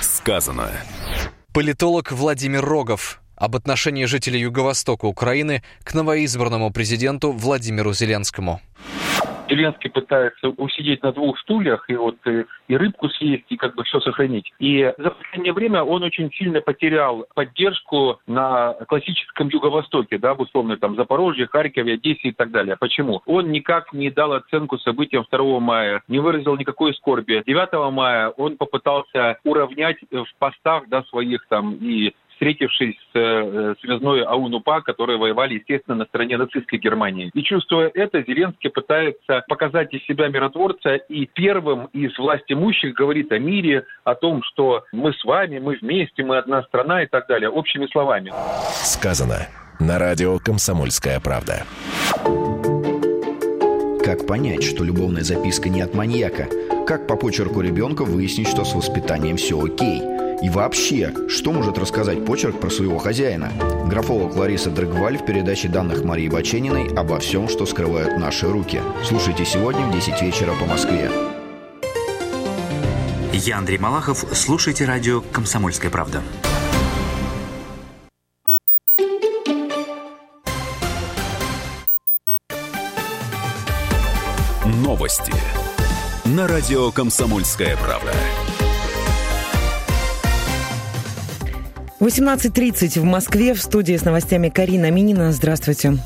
[0.00, 0.70] Сказано.
[1.52, 8.60] Политолог Владимир Рогов об отношении жителей Юго-Востока Украины к новоизбранному президенту Владимиру Зеленскому.
[9.50, 13.84] Зеленский пытается усидеть на двух стульях и вот и, и рыбку съесть, и как бы
[13.84, 14.52] все сохранить.
[14.58, 20.76] И за последнее время он очень сильно потерял поддержку на классическом Юго-Востоке, да, в условно
[20.76, 22.76] там Запорожье, Харькове, Одессе и так далее.
[22.78, 23.22] Почему?
[23.26, 27.42] Он никак не дал оценку событиям 2 мая, не выразил никакой скорби.
[27.46, 34.22] 9 мая он попытался уравнять в постах да, своих там и встретившись с э, связной
[34.22, 37.30] АУН-УПА, которые воевали, естественно, на стороне нацистской Германии.
[37.34, 43.30] И чувствуя это, Зеленский пытается показать из себя миротворца и первым из власть имущих говорит
[43.30, 47.26] о мире, о том, что мы с вами, мы вместе, мы одна страна и так
[47.28, 48.32] далее, общими словами.
[48.72, 49.46] Сказано
[49.78, 51.64] на радио «Комсомольская правда».
[54.02, 56.48] Как понять, что любовная записка не от маньяка?
[56.86, 60.19] Как по почерку ребенка выяснить, что с воспитанием все окей?
[60.42, 63.52] И вообще, что может рассказать почерк про своего хозяина?
[63.86, 68.80] Графолог Лариса Дрыгваль в передаче данных Марии Бачениной обо всем, что скрывают наши руки.
[69.04, 71.10] Слушайте сегодня в 10 вечера по Москве.
[73.34, 74.24] Я Андрей Малахов.
[74.32, 76.22] Слушайте радио «Комсомольская правда».
[84.64, 85.32] Новости
[86.24, 88.12] на радио «Комсомольская правда».
[92.00, 95.32] 18.30 в Москве в студии с новостями Карина Минина.
[95.32, 95.98] Здравствуйте.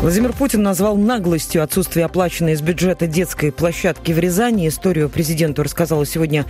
[0.00, 4.66] Владимир Путин назвал наглостью отсутствие оплаченной из бюджета детской площадки в Рязани.
[4.66, 6.46] Историю президенту рассказала сегодня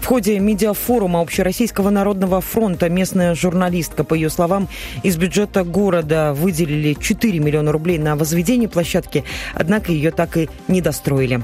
[0.00, 2.88] в ходе медиафорума Общероссийского народного фронта.
[2.88, 4.68] Местная журналистка, по ее словам,
[5.04, 9.22] из бюджета города выделили 4 миллиона рублей на возведение площадки,
[9.54, 11.40] однако ее так и не достроили.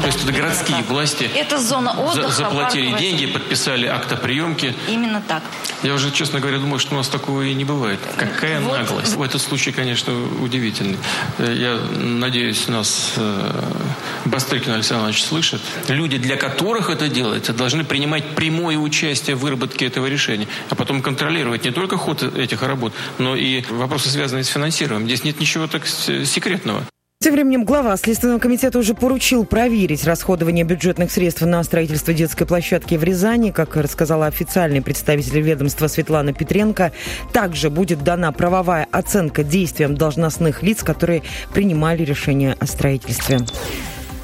[0.00, 4.16] То есть это городские власти это зона отдыха, за, заплатили парковая деньги, подписали акт о
[4.16, 4.74] приемке.
[4.88, 5.42] Именно так.
[5.82, 8.00] Я уже, честно говоря, думаю, что у нас такого и не бывает.
[8.16, 8.78] Какая Вот.
[8.78, 9.14] наглость.
[9.14, 10.98] В этот случай, конечно, удивительный.
[11.38, 13.62] Э, Я надеюсь, нас э,
[14.24, 15.60] Бастрыкин Александр Иванович слышит.
[15.88, 21.02] Люди, для которых это делается, должны принимать прямое участие в выработке этого решения, а потом
[21.02, 25.06] контролировать не только ход этих работ, но и вопросы, связанные с финансированием.
[25.08, 26.84] Здесь нет ничего так секретного.
[27.20, 32.94] Тем временем глава Следственного комитета уже поручил проверить расходование бюджетных средств на строительство детской площадки
[32.94, 33.50] в Рязани.
[33.50, 36.92] Как рассказала официальный представитель ведомства Светлана Петренко,
[37.32, 43.40] также будет дана правовая оценка действиям должностных лиц, которые принимали решение о строительстве.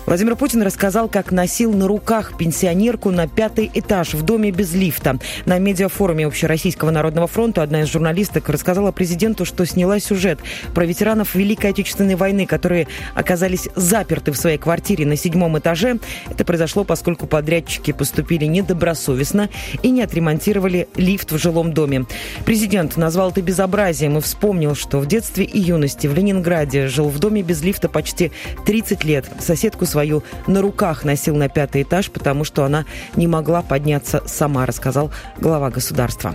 [0.07, 5.19] Владимир Путин рассказал, как носил на руках пенсионерку на пятый этаж в доме без лифта.
[5.47, 10.41] На медиафоруме Общероссийского народного фронта одна из журналисток рассказала президенту, что сняла сюжет
[10.75, 15.99] про ветеранов Великой Отечественной войны, которые оказались заперты в своей квартире на седьмом этаже.
[16.29, 19.49] Это произошло, поскольку подрядчики поступили недобросовестно
[19.83, 22.05] и не отремонтировали лифт в жилом доме.
[22.45, 27.19] Президент назвал это безобразием и вспомнил, что в детстве и юности в Ленинграде жил в
[27.19, 28.33] доме без лифта почти
[28.67, 29.25] 30 лет.
[29.41, 34.67] Соседку свою на руках носил на пятый этаж, потому что она не могла подняться сама,
[34.67, 36.35] рассказал глава государства.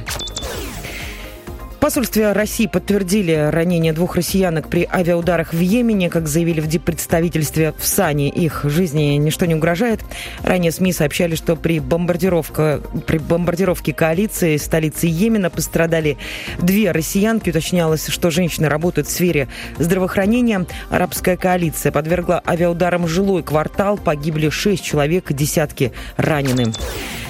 [1.89, 6.12] Посольстве России подтвердили ранение двух россиянок при авиаударах в Йемене.
[6.12, 10.02] Как заявили в диппредставительстве в Сане, их жизни ничто не угрожает.
[10.43, 16.19] Ранее СМИ сообщали, что при, бомбардировке, при бомбардировке коалиции столицы Йемена пострадали
[16.60, 17.49] две россиянки.
[17.49, 19.47] Уточнялось, что женщины работают в сфере
[19.80, 20.67] здравоохранения.
[20.91, 23.97] Арабская коалиция подвергла авиаударам жилой квартал.
[23.97, 26.71] Погибли шесть человек, десятки ранены.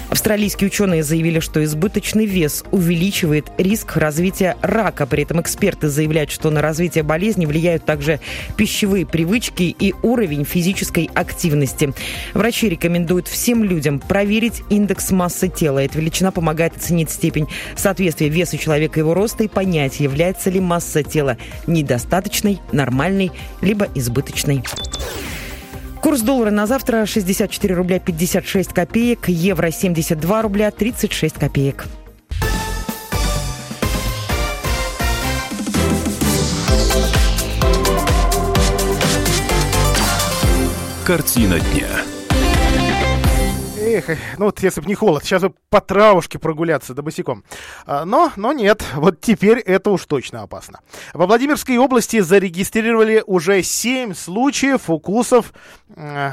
[0.09, 5.05] Австралийские ученые заявили, что избыточный вес увеличивает риск развития рака.
[5.05, 8.19] При этом эксперты заявляют, что на развитие болезни влияют также
[8.57, 11.93] пищевые привычки и уровень физической активности.
[12.33, 15.79] Врачи рекомендуют всем людям проверить индекс массы тела.
[15.79, 20.59] Эта величина помогает оценить степень соответствия веса человека и его роста и понять, является ли
[20.59, 24.63] масса тела недостаточной, нормальной, либо избыточной.
[26.01, 31.85] Курс доллара на завтра 64 рубля 56 копеек, евро 72 рубля 36 копеек.
[41.05, 42.08] Картина дня.
[43.99, 47.43] Эх, ну вот если бы не холод, сейчас бы по травушке прогуляться да босиком.
[47.85, 50.79] А, Но, но нет, вот теперь это уж точно опасно.
[51.13, 55.53] Во Владимирской области зарегистрировали уже 7 случаев укусов
[55.95, 56.31] э,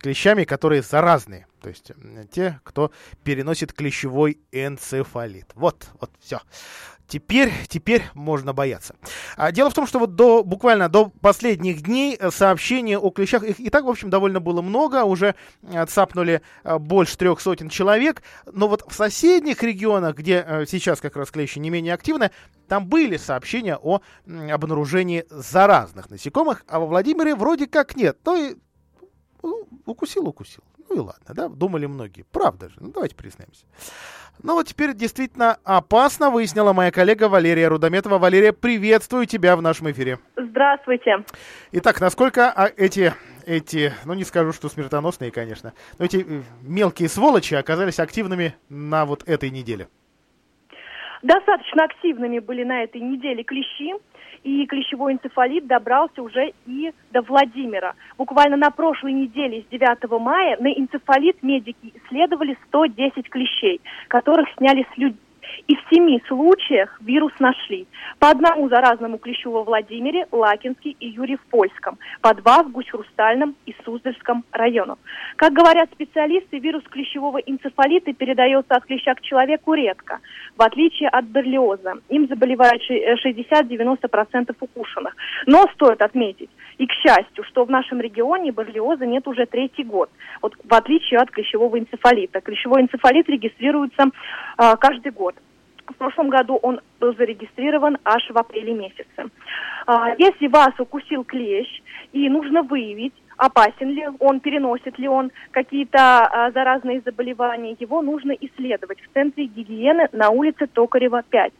[0.00, 1.46] клещами, которые заразные.
[1.62, 1.92] То есть
[2.32, 2.90] те, кто
[3.24, 5.50] переносит клещевой энцефалит.
[5.54, 6.40] Вот, вот, все.
[7.08, 8.96] Теперь, теперь можно бояться.
[9.36, 13.44] А дело в том, что вот до, буквально до последних дней э, сообщения о клещах,
[13.44, 15.36] их и так, в общем, довольно было много, уже
[15.72, 21.16] отцапнули э, больше трех сотен человек, но вот в соседних регионах, где э, сейчас как
[21.16, 22.32] раз клещи не менее активны,
[22.66, 28.18] там были сообщения о обнаружении заразных насекомых, а во Владимире вроде как нет.
[28.24, 28.56] Ну и
[29.44, 30.64] ну, укусил, укусил.
[30.96, 32.22] И ладно, да, думали многие.
[32.32, 33.66] Правда же, ну давайте признаемся.
[34.42, 38.16] Ну вот теперь действительно опасно, выяснила моя коллега Валерия Рудометова.
[38.16, 40.18] Валерия, приветствую тебя в нашем эфире.
[40.38, 41.22] Здравствуйте.
[41.72, 43.12] Итак, насколько а, эти,
[43.44, 49.04] эти, ну не скажу, что смертоносные, конечно, но эти э, мелкие сволочи оказались активными на
[49.04, 49.88] вот этой неделе?
[51.22, 53.92] Достаточно активными были на этой неделе клещи
[54.46, 57.94] и клещевой энцефалит добрался уже и до Владимира.
[58.16, 64.86] Буквально на прошлой неделе, с 9 мая, на энцефалит медики исследовали 110 клещей, которых сняли
[64.94, 65.18] с людей
[65.66, 67.86] и в семи случаях вирус нашли.
[68.18, 73.54] По одному заразному клещу во Владимире, Лакинске и Юрий в Польском, по два в Гусь-Хрустальном
[73.66, 74.98] и Суздальском районах.
[75.36, 80.20] Как говорят специалисты, вирус клещевого энцефалита передается от клеща к человеку редко,
[80.56, 81.94] в отличие от берлиоза.
[82.08, 85.16] Им заболевают 60-90% укушенных.
[85.46, 90.10] Но стоит отметить, и к счастью, что в нашем регионе барлиоза нет уже третий год,
[90.42, 92.40] вот в отличие от клещевого энцефалита.
[92.40, 94.04] Клещевой энцефалит регистрируется
[94.58, 95.34] э, каждый год.
[95.86, 99.30] В прошлом году он был зарегистрирован аж в апреле месяце.
[99.86, 101.80] А, если вас укусил клещ
[102.12, 108.32] и нужно выявить, опасен ли он, переносит ли он какие-то а, заразные заболевания, его нужно
[108.32, 111.52] исследовать в Центре гигиены на улице Токарева 5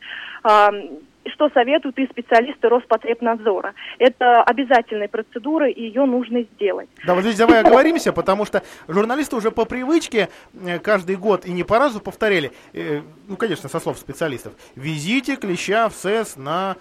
[1.33, 3.75] что советуют и специалисты Роспотребнадзора.
[3.99, 6.89] Это обязательная процедура, и ее нужно сделать.
[7.07, 11.53] Да, вот здесь давай оговоримся, потому что журналисты уже по привычке э, каждый год и
[11.53, 16.77] не по разу повторяли, э, ну, конечно, со слов специалистов, везите клеща в СЭС на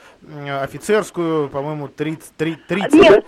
[0.61, 2.35] офицерскую, по-моему, 30...
[2.67, 3.25] 30 Нет,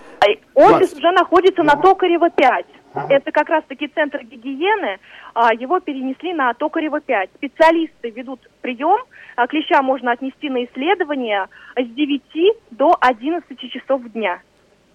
[0.54, 2.66] офис уже находится на Токарева 5.
[2.94, 4.98] Это как раз-таки центр гигиены.
[5.34, 7.30] А, его перенесли на Токарева 5.
[7.36, 9.00] Специалисты ведут прием.
[9.36, 14.40] А, клеща можно отнести на исследование с 9 до 11 часов дня.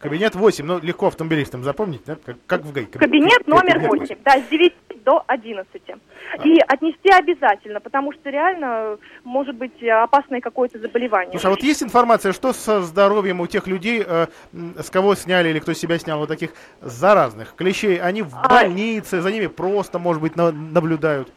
[0.03, 2.17] Кабинет 8, ну легко автомобилистам запомнить, да?
[2.25, 2.85] как, как в ГАИ.
[2.87, 4.73] Кабинет, номер 8, 8, да, с 9
[5.05, 5.81] до 11.
[5.89, 6.45] А.
[6.45, 11.31] И отнести обязательно, потому что реально может быть опасное какое-то заболевание.
[11.31, 15.49] Слушай, а вот есть информация, что со здоровьем у тех людей, э, с кого сняли
[15.49, 16.51] или кто себя снял вот таких
[16.81, 17.97] заразных клещей?
[18.01, 18.49] Они в а.
[18.49, 21.31] больнице, за ними просто, может быть, на, наблюдают?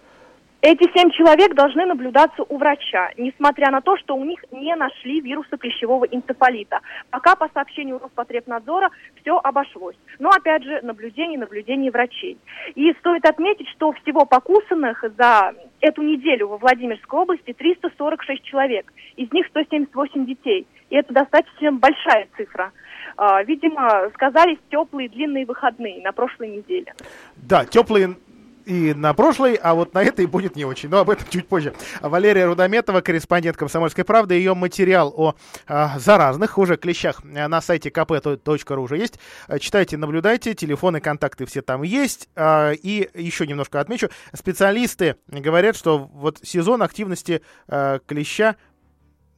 [0.68, 5.20] Эти семь человек должны наблюдаться у врача, несмотря на то, что у них не нашли
[5.20, 6.80] вируса клещевого энцефалита.
[7.10, 8.90] Пока по сообщению Роспотребнадзора
[9.20, 9.94] все обошлось.
[10.18, 12.36] Но опять же, наблюдение, наблюдение врачей.
[12.74, 18.92] И стоит отметить, что всего покусанных за эту неделю во Владимирской области 346 человек.
[19.14, 20.66] Из них 178 детей.
[20.90, 22.72] И это достаточно большая цифра.
[23.16, 26.92] А, видимо, сказались теплые длинные выходные на прошлой неделе.
[27.36, 28.16] Да, теплые
[28.66, 30.88] и на прошлой, а вот на этой будет не очень.
[30.88, 31.72] Но об этом чуть позже.
[32.00, 34.34] Валерия Рудометова, корреспондент «Комсомольской правды».
[34.34, 35.36] Ее материал о
[35.66, 39.20] а, заразных уже клещах на сайте kp.ru уже есть.
[39.60, 40.54] Читайте, наблюдайте.
[40.54, 42.28] Телефоны, контакты все там есть.
[42.34, 44.10] А, и еще немножко отмечу.
[44.34, 48.56] Специалисты говорят, что вот сезон активности а, клеща,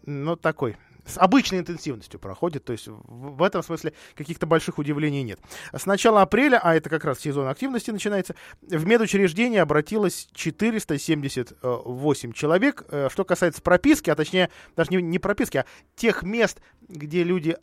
[0.06, 0.76] ну, такой
[1.08, 5.40] с обычной интенсивностью проходит, то есть в, этом смысле каких-то больших удивлений нет.
[5.72, 12.84] С начала апреля, а это как раз сезон активности начинается, в медучреждение обратилось 478 человек.
[12.88, 17.56] Э, что касается прописки, а точнее даже не, не прописки, а тех мест, где люди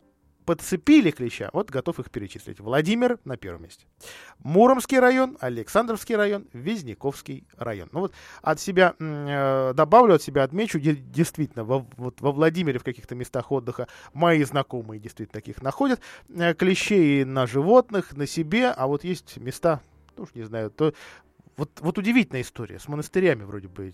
[0.46, 2.60] подцепили клеща, вот готов их перечислить.
[2.60, 3.84] Владимир на первом месте.
[4.38, 7.88] Муромский район, Александровский район, Визняковский район.
[7.92, 12.84] Ну вот от себя э, добавлю, от себя отмечу, действительно, во, вот во Владимире в
[12.84, 16.00] каких-то местах отдыха мои знакомые действительно таких находят.
[16.28, 19.80] Э, клещей на животных, на себе, а вот есть места,
[20.16, 20.94] ну уж не знаю, то
[21.56, 23.92] вот, вот удивительная история с монастырями вроде бы,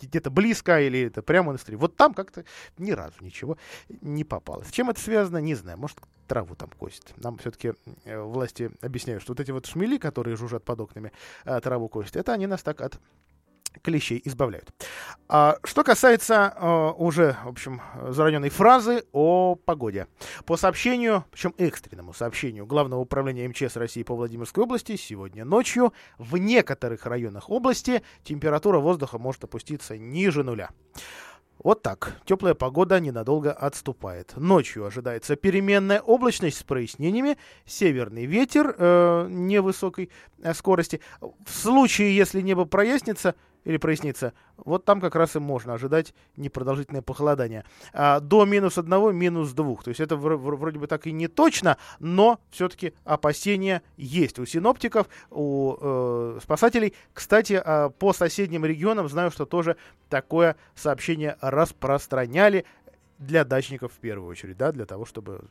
[0.00, 1.76] где-то близко или это прямо монастырь.
[1.76, 2.44] Вот там как-то
[2.78, 3.58] ни разу ничего
[4.00, 4.68] не попалось.
[4.68, 5.78] С чем это связано, не знаю.
[5.78, 5.98] Может,
[6.28, 7.12] траву там косит.
[7.16, 7.72] Нам все-таки
[8.04, 11.12] э, власти объясняют, что вот эти вот шмели, которые жужжат под окнами,
[11.44, 13.00] э, траву косят, это они нас так от
[13.82, 14.72] клещей избавляют.
[15.28, 20.06] А, что касается а, уже, в общем, зараненной фразы о погоде.
[20.46, 26.36] По сообщению, причем экстренному сообщению Главного управления МЧС России по Владимирской области, сегодня ночью в
[26.36, 30.70] некоторых районах области температура воздуха может опуститься ниже нуля.
[31.58, 32.20] Вот так.
[32.26, 34.34] Теплая погода ненадолго отступает.
[34.36, 40.10] Ночью ожидается переменная облачность с прояснениями, северный ветер э, невысокой
[40.42, 41.00] э, скорости.
[41.20, 47.02] В случае, если небо прояснится, или прояснится, вот там как раз и можно ожидать непродолжительное
[47.02, 47.64] похолодание.
[47.92, 49.84] А, до минус одного, минус двух.
[49.84, 55.08] То есть это вроде бы так и не точно, но все-таки опасения есть у синоптиков,
[55.30, 56.94] у э, спасателей.
[57.12, 59.76] Кстати, э, по соседним регионам знаю, что тоже
[60.08, 62.64] такое сообщение распространяли
[63.18, 65.44] для дачников в первую очередь, да, для того, чтобы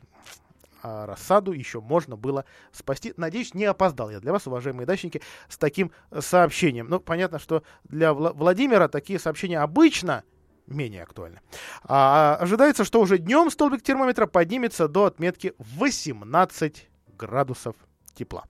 [0.84, 3.14] а рассаду еще можно было спасти.
[3.16, 6.88] Надеюсь, не опоздал я для вас, уважаемые дачники, с таким сообщением.
[6.90, 10.24] Ну, понятно, что для Вла- Владимира такие сообщения обычно
[10.66, 11.40] менее актуальны.
[11.84, 17.76] А, ожидается, что уже днем столбик термометра поднимется до отметки 18 градусов
[18.14, 18.44] тепла.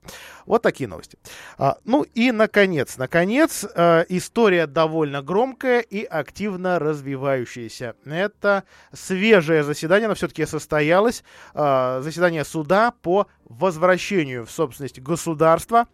[0.45, 1.17] Вот такие новости.
[1.57, 7.95] А, ну и, наконец, наконец, э, история довольно громкая и активно развивающаяся.
[8.05, 8.63] Это
[8.93, 15.87] свежее заседание, оно все-таки состоялось, э, заседание суда по возвращению в собственность государства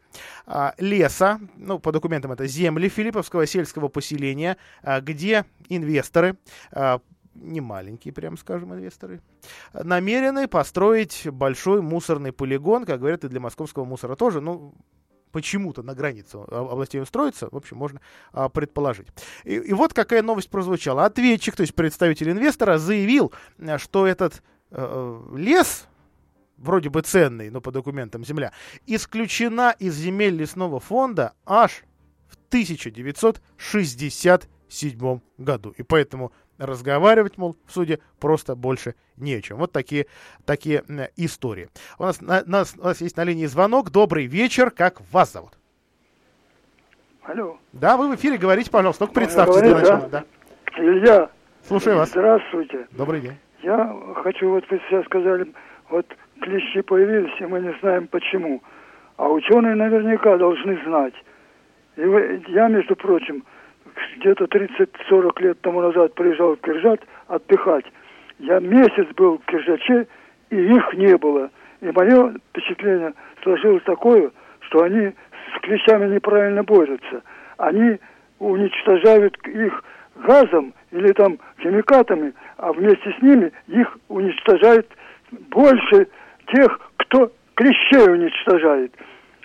[0.78, 4.56] леса, ну, по документам это земли Филипповского сельского поселения,
[5.02, 6.38] где инвесторы
[7.34, 9.22] не маленькие, прям скажем, инвесторы,
[9.74, 14.76] намерены построить большой мусорный полигон, как говорят, и для московского мусора тоже, ну,
[15.32, 18.02] почему-то на границу областей он строится, в общем, можно
[18.32, 19.08] а, предположить.
[19.44, 21.06] И, и вот какая новость прозвучала.
[21.06, 23.32] Ответчик, то есть представитель инвестора, заявил,
[23.78, 25.88] что этот э, лес,
[26.58, 28.52] вроде бы ценный, но по документам земля,
[28.86, 31.84] исключена из земель лесного фонда аж
[32.28, 35.74] в 1967 году.
[35.78, 39.58] И поэтому разговаривать, мол, в суде просто больше не о чем.
[39.58, 40.06] Вот такие,
[40.46, 40.84] такие
[41.18, 41.70] истории.
[41.98, 43.90] У нас, на, нас, у нас есть на линии звонок.
[43.90, 44.72] Добрый вечер.
[44.72, 45.54] Как вас зовут?
[47.24, 47.58] Алло.
[47.74, 49.06] Да, вы в эфире, говорите, пожалуйста.
[49.06, 50.10] Только представьтесь говорить, для начала.
[50.10, 50.24] Да?
[50.24, 50.84] да.
[50.84, 51.30] Илья.
[51.68, 52.10] Слушаю вас.
[52.10, 52.88] Здравствуйте.
[52.92, 53.38] Добрый день.
[53.62, 55.54] Я хочу, вот вы сейчас сказали,
[55.90, 56.06] вот
[56.42, 58.62] клещи появились, и мы не знаем почему.
[59.18, 61.14] А ученые наверняка должны знать.
[61.96, 63.44] И вы, я, между прочим,
[64.18, 67.86] где-то 30-40 лет тому назад приезжал в Киржат отдыхать.
[68.40, 70.08] Я месяц был в Киржаче,
[70.50, 71.50] и их не было.
[71.82, 74.32] И мое впечатление сложилось такое,
[74.62, 77.24] что они с клещами неправильно борются.
[77.58, 78.00] Они
[78.40, 79.84] уничтожают их
[80.16, 84.88] газом или там химикатами, а вместе с ними их уничтожает
[85.32, 86.08] больше
[86.48, 88.94] тех, кто клещей уничтожает.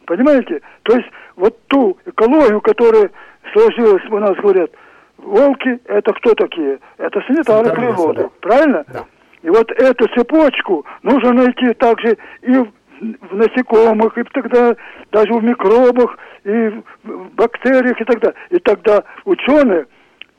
[0.07, 0.61] Понимаете?
[0.84, 3.11] То есть вот ту экологию, которая
[3.53, 4.70] сложилось, у нас говорят,
[5.18, 6.78] волки это кто такие?
[6.99, 8.30] Это санитары природы, да.
[8.40, 8.84] правильно?
[8.88, 9.05] Да.
[9.42, 12.68] И вот эту цепочку нужно найти также и в,
[13.01, 14.74] в насекомых, и тогда
[15.12, 16.68] даже в микробах, и
[17.05, 18.34] в бактериях, и далее.
[18.51, 19.86] И тогда ученые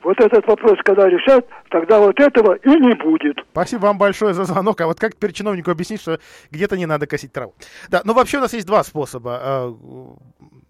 [0.02, 3.38] вот этот вопрос, когда решат, тогда вот этого и не будет.
[3.52, 4.80] Спасибо вам большое за звонок.
[4.80, 6.18] А вот как теперь чиновнику объяснить, что
[6.50, 7.54] где-то не надо косить траву?
[7.88, 9.72] Да, ну вообще у нас есть два способа э,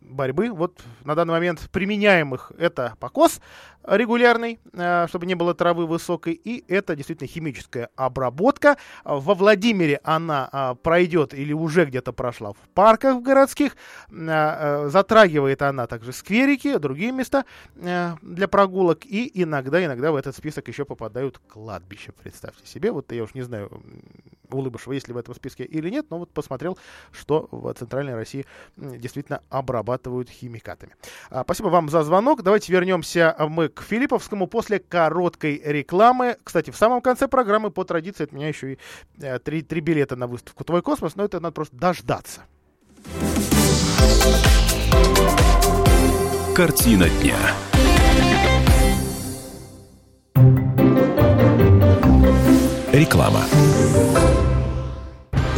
[0.00, 0.50] борьбы.
[0.50, 3.40] Вот на данный момент применяемых это покос
[3.96, 8.76] регулярный, э, чтобы не было травы высокой, и это действительно химическая обработка.
[9.04, 13.76] Во Владимире она э, пройдет или уже где-то прошла в парках городских.
[14.10, 20.68] Э, затрагивает она также скверики, другие места для прогулок, и иногда, иногда в этот список
[20.68, 22.92] еще попадают кладбища, представьте себе.
[22.92, 23.82] Вот я уж не знаю,
[24.50, 26.78] Улыбышева, есть ли в этом списке или нет, но вот посмотрел,
[27.12, 30.94] что в Центральной России действительно обрабатывают химикатами.
[31.30, 32.42] А, спасибо вам за звонок.
[32.42, 36.36] Давайте вернемся мы к Филипповскому после короткой рекламы.
[36.42, 38.78] Кстати, в самом конце программы по традиции от меня еще и
[39.20, 42.42] э, три, три билета на выставку «Твой космос», но это надо просто дождаться.
[46.54, 47.36] Картина дня.
[52.92, 53.44] Реклама.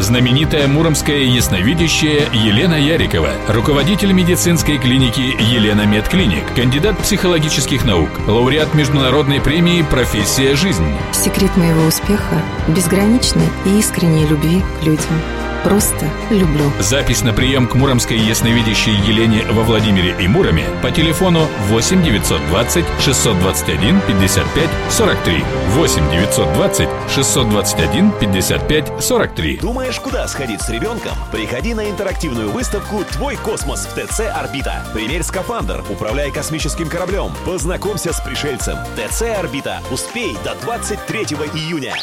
[0.01, 9.43] Знаменитая муромская ясновидящая Елена Ярикова, руководитель медицинской клиники Елена Медклиник, кандидат психологических наук, лауреат международной
[9.43, 10.87] премии «Профессия жизнь».
[11.13, 15.21] Секрет моего успеха– безграничной и искренней любви к людям.
[15.65, 16.73] Просто люблю.
[16.79, 22.85] Запись на прием к муромской ясновидящей Елене во Владимире и Муроме по телефону 8 920
[23.01, 25.45] 621 55 43.
[25.69, 29.57] 8 920 621 55 43.
[29.59, 31.13] Думаешь, куда сходить с ребенком?
[31.31, 34.87] Приходи на интерактивную выставку «Твой космос» в ТЦ «Орбита».
[34.95, 38.79] Примерь скафандр, управляй космическим кораблем, познакомься с пришельцем.
[38.97, 39.81] ТЦ «Орбита».
[39.91, 41.21] Успей до 23
[41.55, 41.95] июня.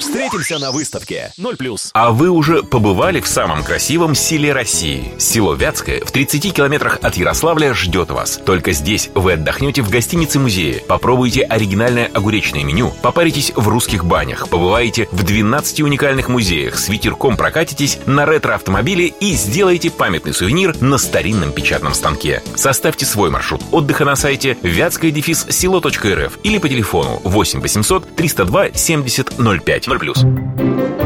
[0.00, 1.90] Встретимся на выставке 0+.
[1.92, 5.12] А вы уже побывали в самом красивом селе России?
[5.18, 8.40] Село Вятское в 30 километрах от Ярославля ждет вас.
[8.44, 15.06] Только здесь вы отдохнете в гостинице-музее, попробуйте оригинальное огуречное меню, попаритесь в русских банях, побываете
[15.12, 21.52] в 12 уникальных музеях, с ветерком прокатитесь на ретро-автомобиле и сделаете памятный сувенир на старинном
[21.52, 22.42] печатном станке.
[22.54, 28.72] Составьте свой маршрут отдыха на сайте вятское дефис село.рф или по телефону 8 800 302
[28.72, 30.97] 70 05 0+.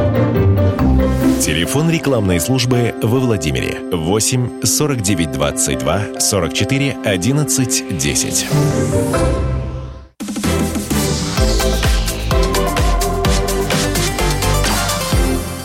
[1.43, 8.47] Телефон рекламной службы во Владимире 8 49 22 44 11 10.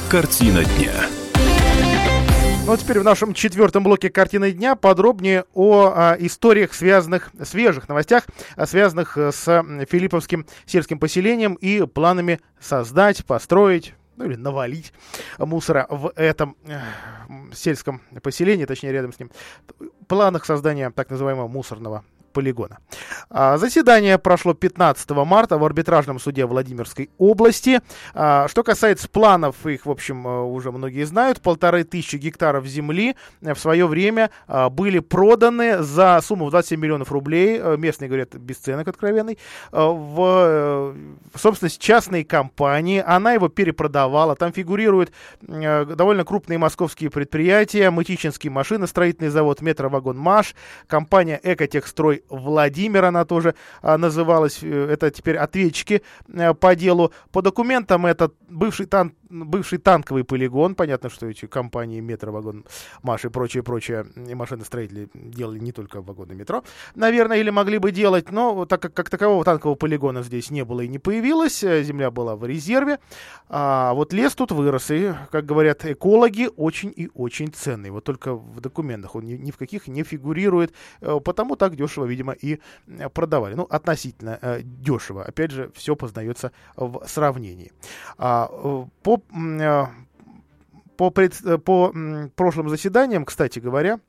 [0.09, 0.93] Картина дня.
[2.65, 7.87] Ну а теперь в нашем четвертом блоке картины дня подробнее о а, историях, связанных, свежих
[7.87, 8.25] новостях,
[8.55, 9.45] а, связанных э, с
[9.87, 14.91] Филипповским сельским поселением и планами создать, построить, ну или навалить
[15.37, 16.79] мусора в этом э,
[17.53, 19.31] сельском поселении, точнее рядом с ним,
[20.07, 22.03] планах создания так называемого мусорного
[22.37, 22.77] полигона.
[23.31, 27.81] А, заседание прошло 15 марта в арбитражном суде Владимирской области.
[28.13, 31.41] А, что касается планов, их, в общем, э, уже многие знают.
[31.41, 36.79] Полторы тысячи гектаров земли э, в свое время а, были проданы за сумму в 27
[36.79, 37.59] миллионов рублей.
[37.59, 39.39] Э, местные говорят, бесценок откровенный.
[39.71, 40.93] В
[41.35, 43.03] собственность частной компании.
[43.03, 44.35] Она его перепродавала.
[44.35, 45.11] Там фигурируют
[45.41, 47.89] довольно крупные московские предприятия.
[47.89, 50.53] Мытичинский машиностроительный завод, метровагон МАШ,
[50.87, 56.01] компания Экотехстрой Владимир, она тоже а, называлась, э, это теперь ответчики
[56.33, 57.11] а, по делу.
[57.31, 62.65] По документам это бывший, тан, бывший танковый полигон, понятно, что эти компании Метро, Вагон,
[63.03, 66.63] Маш и прочее, прочее, и машиностроители делали не только вагоны метро,
[66.95, 70.81] наверное, или могли бы делать, но так как, как такового танкового полигона здесь не было
[70.81, 72.99] и не появилось, э, земля была в резерве,
[73.49, 78.35] а вот лес тут вырос, и, как говорят экологи, очень и очень ценный, вот только
[78.35, 82.59] в документах он ни, ни в каких не фигурирует, э, потому так дешево, видимо, и
[83.13, 83.55] продавали.
[83.55, 85.23] Ну, относительно э, дешево.
[85.23, 87.71] Опять же, все познается в сравнении.
[88.17, 88.85] А, э,
[89.19, 89.85] по, э,
[90.97, 91.93] по, пред, э, по
[92.35, 93.99] прошлым заседаниям, кстати говоря,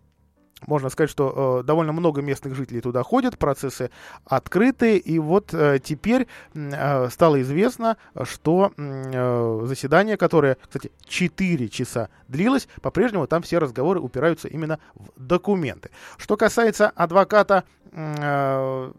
[0.66, 3.90] можно сказать, что э, довольно много местных жителей туда ходят, процессы
[4.24, 12.08] открыты, и вот э, теперь э, стало известно, что э, заседание, которое, кстати, 4 часа
[12.26, 15.90] длилось, по-прежнему там все разговоры упираются именно в документы.
[16.16, 18.92] Что касается адвоката э,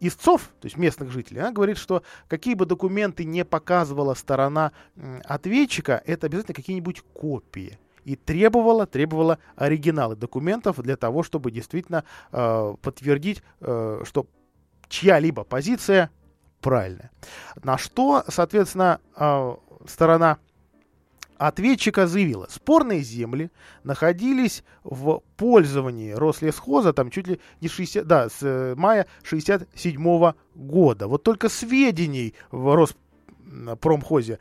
[0.00, 4.72] истцов, то есть местных жителей, она говорит, что какие бы документы не показывала сторона
[5.24, 12.74] ответчика, это обязательно какие-нибудь копии и требовала, требовала оригиналы документов для того, чтобы действительно э,
[12.80, 14.26] подтвердить, э, что
[14.88, 16.10] чья-либо позиция
[16.60, 17.10] правильная.
[17.64, 19.54] На что, соответственно, э,
[19.88, 20.38] сторона
[21.38, 23.50] ответчика заявила, спорные земли
[23.84, 31.08] находились в пользовании Рослесхоза там чуть ли не 60, да, с э, мая 67 года.
[31.08, 34.38] Вот только сведений в Роспромхозе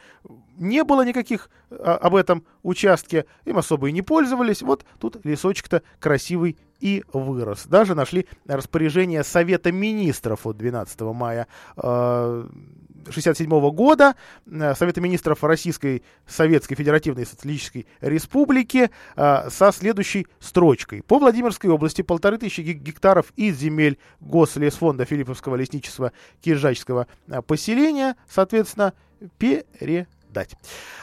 [0.58, 4.62] не было никаких а, об этом участке, им особо и не пользовались.
[4.62, 7.66] Вот тут лесочек-то красивый и вырос.
[7.68, 12.48] Даже нашли распоряжение Совета Министров от 12 мая э,
[13.06, 21.03] 1967 года э, Совета Министров Российской Советской Федеративной Социалистической Республики э, со следующей строчкой.
[21.03, 28.93] По Владимирской области полторы тысячи гектаров из земель Гослесфонда Филипповского лесничества Киржачского э, поселения, соответственно,
[29.38, 30.56] переданы дать.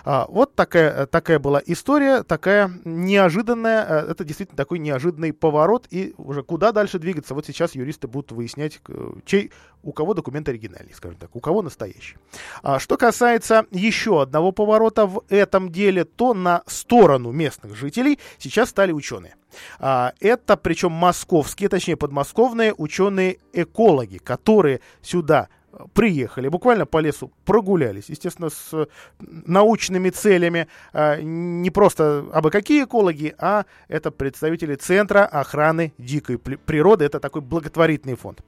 [0.05, 6.15] А, вот такая, такая была история, такая неожиданная, э, это действительно такой неожиданный поворот, и
[6.19, 8.81] уже куда дальше двигаться, вот сейчас юристы будут выяснять,
[9.25, 9.51] чей,
[9.83, 12.17] у кого документ оригинальный, скажем так, у кого настоящий.
[12.63, 18.69] А, что касается еще одного поворота в этом деле, то на сторону местных жителей сейчас
[18.69, 19.35] стали ученые.
[19.79, 25.49] А, это причем московские, точнее подмосковные ученые-экологи, которые сюда
[25.95, 28.89] приехали, буквально по лесу прогулялись, естественно, с
[29.21, 37.05] научными целями, а, не просто абы какие экологи, а это представители Центра охраны дикой природы,
[37.05, 38.43] это такой благотворительный фонд.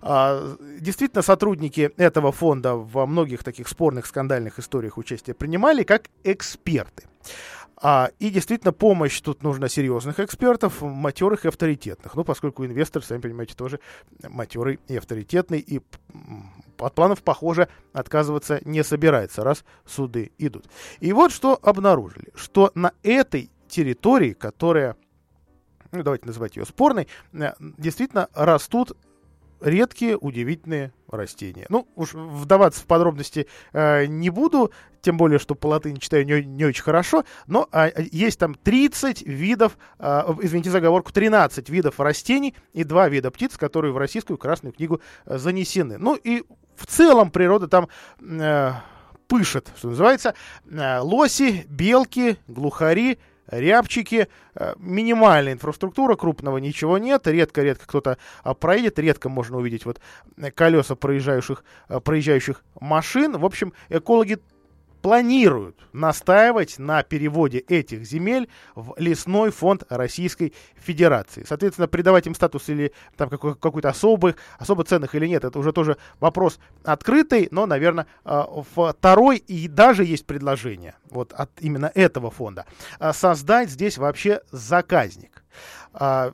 [0.00, 7.04] А, действительно, сотрудники этого фонда во многих таких спорных скандальных историях участие принимали как эксперты.
[7.80, 12.14] А, и действительно, помощь тут нужна серьезных экспертов, матерых и авторитетных.
[12.14, 13.78] Ну, поскольку инвестор, сами понимаете, тоже
[14.22, 15.80] матерый и авторитетный, и
[16.78, 20.68] от планов, похоже, отказываться не собирается, раз суды идут.
[21.00, 24.96] И вот что обнаружили, что на этой территории, которая,
[25.92, 28.96] ну, давайте называть ее спорной, э, действительно растут
[29.60, 31.66] редкие, удивительные растения.
[31.68, 36.42] Ну, уж вдаваться в подробности э, не буду, тем более, что по латыни читаю не,
[36.44, 42.54] не очень хорошо, но э, есть там 30 видов, э, извините заговорку, 13 видов растений
[42.72, 45.98] и 2 вида птиц, которые в Российскую Красную книгу э, занесены.
[45.98, 46.44] Ну и
[46.76, 47.88] в целом природа там...
[48.20, 48.72] Э,
[49.28, 50.34] пышет, что называется,
[50.68, 53.18] э, лоси, белки, глухари,
[53.50, 60.00] рябчики, э, минимальная инфраструктура, крупного ничего нет, редко-редко кто-то а, проедет, редко можно увидеть вот
[60.36, 63.38] э, колеса проезжающих, э, проезжающих машин.
[63.38, 64.38] В общем, экологи
[65.02, 71.44] планируют настаивать на переводе этих земель в лесной фонд Российской Федерации.
[71.48, 75.72] Соответственно, придавать им статус или там какой- какой-то особый, особо ценных или нет, это уже
[75.72, 82.66] тоже вопрос открытый, но, наверное, второй и даже есть предложение вот от именно этого фонда
[83.12, 85.44] создать здесь вообще заказник.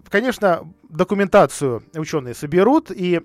[0.08, 3.20] Конечно, документацию ученые соберут и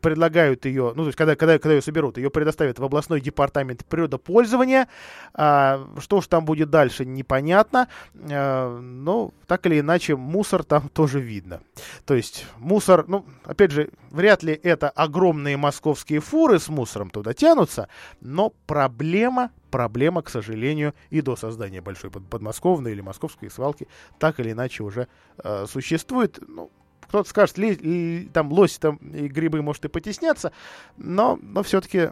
[0.00, 3.84] предлагают ее, ну, то есть, когда, когда, когда ее соберут, ее предоставят в областной департамент
[3.84, 4.88] природопользования.
[5.34, 7.88] А, что ж там будет дальше, непонятно.
[8.14, 11.60] А, но, так или иначе, мусор там тоже видно.
[12.04, 17.34] То есть, мусор, ну, опять же, вряд ли это огромные московские фуры с мусором туда
[17.34, 17.88] тянутся,
[18.20, 23.88] но проблема проблема, к сожалению, и до создания большой подмосковной или московской свалки
[24.18, 25.06] так или иначе уже
[25.44, 26.38] э, существует.
[26.48, 26.70] Ну,
[27.08, 30.52] кто-то скажет, ли, ли, там лоси там и грибы, может, и потеснятся,
[30.96, 32.10] но, но все-таки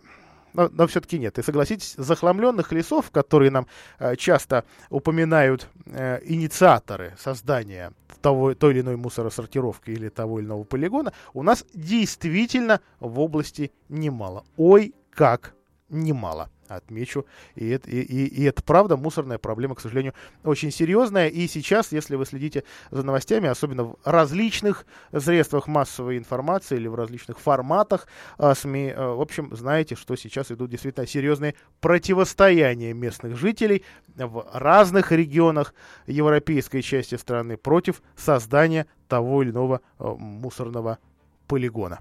[0.55, 1.39] но, но все-таки нет.
[1.39, 3.67] И согласитесь, захламленных лесов, которые нам
[3.99, 7.93] э, часто упоминают э, инициаторы создания
[8.23, 13.73] того, той или иной мусоросортировки или того или иного полигона, у нас действительно в области
[13.89, 14.45] немало.
[14.57, 15.55] Ой, как
[15.89, 17.27] немало отмечу.
[17.55, 21.29] И это, и, и, и это правда, мусорная проблема, к сожалению, очень серьезная.
[21.29, 26.95] И сейчас, если вы следите за новостями, особенно в различных средствах массовой информации или в
[26.95, 28.07] различных форматах
[28.39, 33.85] а, СМИ, а, в общем, знаете, что сейчас идут действительно серьезные противостояния местных жителей
[34.17, 35.75] в разных регионах
[36.07, 40.99] европейской части страны против создания того или иного а, мусорного
[41.47, 42.01] полигона.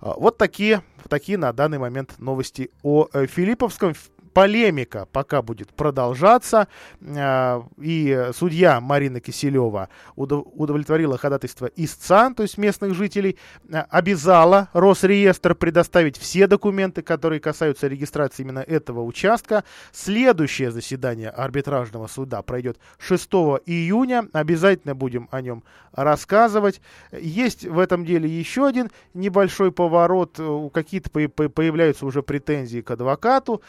[0.00, 3.94] А, вот такие, такие на данный момент новости о э, Филипповском
[4.34, 6.68] полемика пока будет продолжаться.
[7.00, 13.38] А, и судья Марина Киселева удовлетворила ходатайство истца, то есть местных жителей,
[13.72, 19.64] а, обязала Росреестр предоставить все документы, которые касаются регистрации именно этого участка.
[19.92, 23.30] Следующее заседание арбитражного суда пройдет 6
[23.64, 24.28] июня.
[24.32, 25.62] Обязательно будем о нем
[25.92, 26.80] рассказывать.
[27.12, 30.40] Есть в этом деле еще один небольшой поворот.
[30.72, 33.62] Какие-то появляются уже претензии к адвокату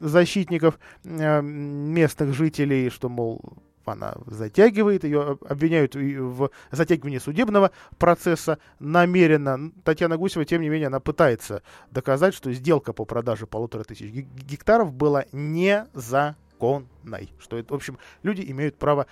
[0.00, 3.40] защитников э, местных жителей, что, мол,
[3.84, 9.72] она затягивает, ее обвиняют в затягивании судебного процесса намеренно.
[9.84, 14.92] Татьяна Гусева, тем не менее, она пытается доказать, что сделка по продаже полутора тысяч гектаров
[14.92, 17.30] была незаконной.
[17.38, 19.06] Что это, в общем, люди имеют право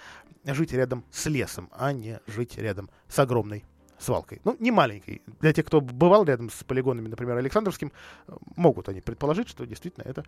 [0.44, 3.64] жить рядом с лесом, а не жить рядом с огромной
[3.98, 4.40] свалкой.
[4.44, 5.22] Ну, не маленькой.
[5.40, 7.92] Для тех, кто бывал рядом с полигонами, например, Александровским,
[8.56, 10.24] могут они предположить, что действительно это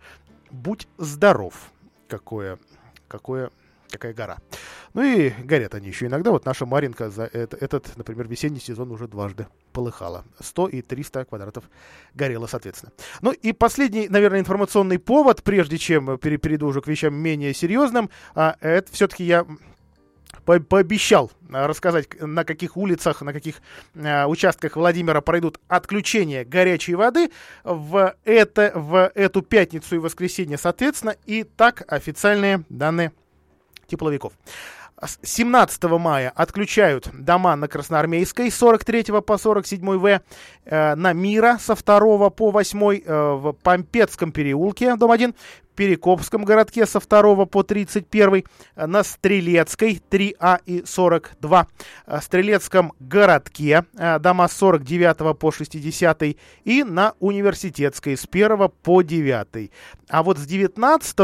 [0.49, 1.71] «Будь здоров».
[2.07, 2.59] Какое,
[3.07, 3.51] какое
[3.91, 4.37] какая гора.
[4.93, 6.31] Ну и горят они еще иногда.
[6.31, 10.23] Вот наша Маринка за это, этот, например, весенний сезон уже дважды полыхала.
[10.39, 11.65] 100 и 300 квадратов
[12.13, 12.91] горело, соответственно.
[13.21, 18.55] Ну и последний, наверное, информационный повод, прежде чем перейду уже к вещам менее серьезным, а,
[18.61, 19.45] это все-таки я
[20.45, 23.61] по пообещал э, рассказать, на каких улицах, на каких
[23.95, 27.31] э, участках Владимира пройдут отключения горячей воды
[27.63, 31.15] в, это, в эту пятницу и воскресенье, соответственно.
[31.25, 33.11] И так официальные данные
[33.87, 34.33] тепловиков.
[35.23, 40.21] 17 мая отключают дома на Красноармейской 43 по 47 В,
[40.65, 45.33] э, на Мира со 2 по 8 э, в Помпецком переулке, дом 1,
[45.75, 48.43] Перекопском городке со 2 по 31,
[48.75, 51.67] на Стрелецкой 3А и 42,
[52.21, 53.85] Стрелецком городке
[54.19, 56.23] дома с 49 по 60
[56.65, 59.71] и на Университетской с 1 по 9.
[60.09, 61.15] А вот с 19,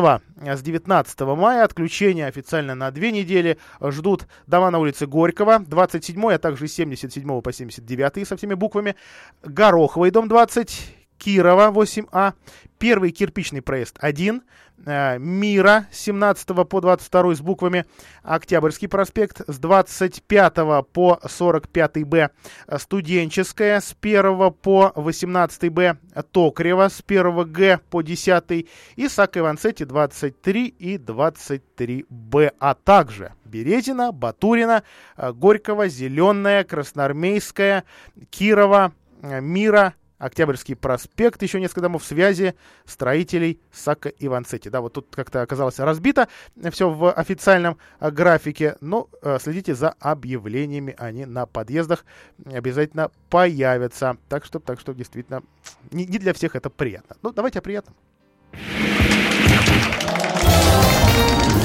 [0.41, 6.37] с 19 мая отключение официально на две недели ждут дома на улице Горького 27, а
[6.37, 8.95] также с 77 по 79 со всеми буквами,
[9.43, 12.33] Гороховый дом 20, Кирова 8А,
[12.77, 14.43] первый кирпичный проезд 1,
[14.85, 17.85] э, Мира с 17 по 22 с буквами,
[18.23, 22.29] Октябрьский проспект с 25 по 45 Б,
[22.77, 25.97] Студенческая с 1 по 18 Б,
[26.31, 33.33] Токарева с 1 Г по 10 и Сак Иванцетти 23 и 23 Б, а также
[33.45, 34.83] Березина, Батурина,
[35.17, 37.83] Горького, Зеленая, Красноармейская,
[38.29, 42.55] Кирова, э, мира, Октябрьский проспект, еще несколько домов связи
[42.85, 44.69] строителей Сака и Ванцетти.
[44.69, 46.27] Да, вот тут как-то оказалось разбито
[46.71, 52.05] все в официальном э, графике, но э, следите за объявлениями, они на подъездах
[52.45, 54.17] обязательно появятся.
[54.29, 55.43] Так что, так что действительно,
[55.91, 57.15] не для всех это приятно.
[57.21, 57.95] Ну, давайте о приятном.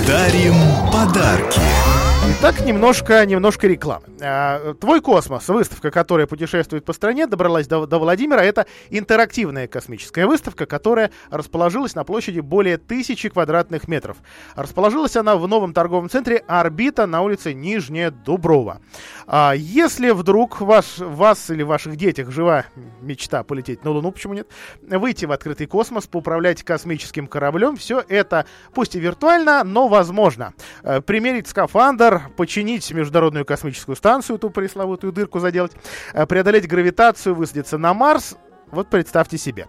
[0.06, 0.54] Дарим
[0.92, 2.01] подарки.
[2.24, 4.04] Итак, немножко, немножко рекламы.
[4.20, 8.40] А, Твой космос, выставка, которая путешествует по стране, добралась до, до Владимира.
[8.44, 14.18] Это интерактивная космическая выставка, которая расположилась на площади более тысячи квадратных метров.
[14.54, 18.80] Расположилась она в новом торговом центре «Орбита» на улице Нижняя Дуброва.
[19.26, 22.66] А Если вдруг ваш, вас или ваших детях жива
[23.00, 24.48] мечта полететь на Луну, почему нет,
[24.80, 30.54] выйти в открытый космос, поуправлять космическим кораблем, все это, пусть и виртуально, но возможно.
[30.84, 35.72] Э, Примерить скафандр, починить Международную космическую станцию, ту пресловутую дырку заделать,
[36.12, 38.36] э, преодолеть гравитацию, высадиться на Марс,
[38.72, 39.66] вот представьте себе.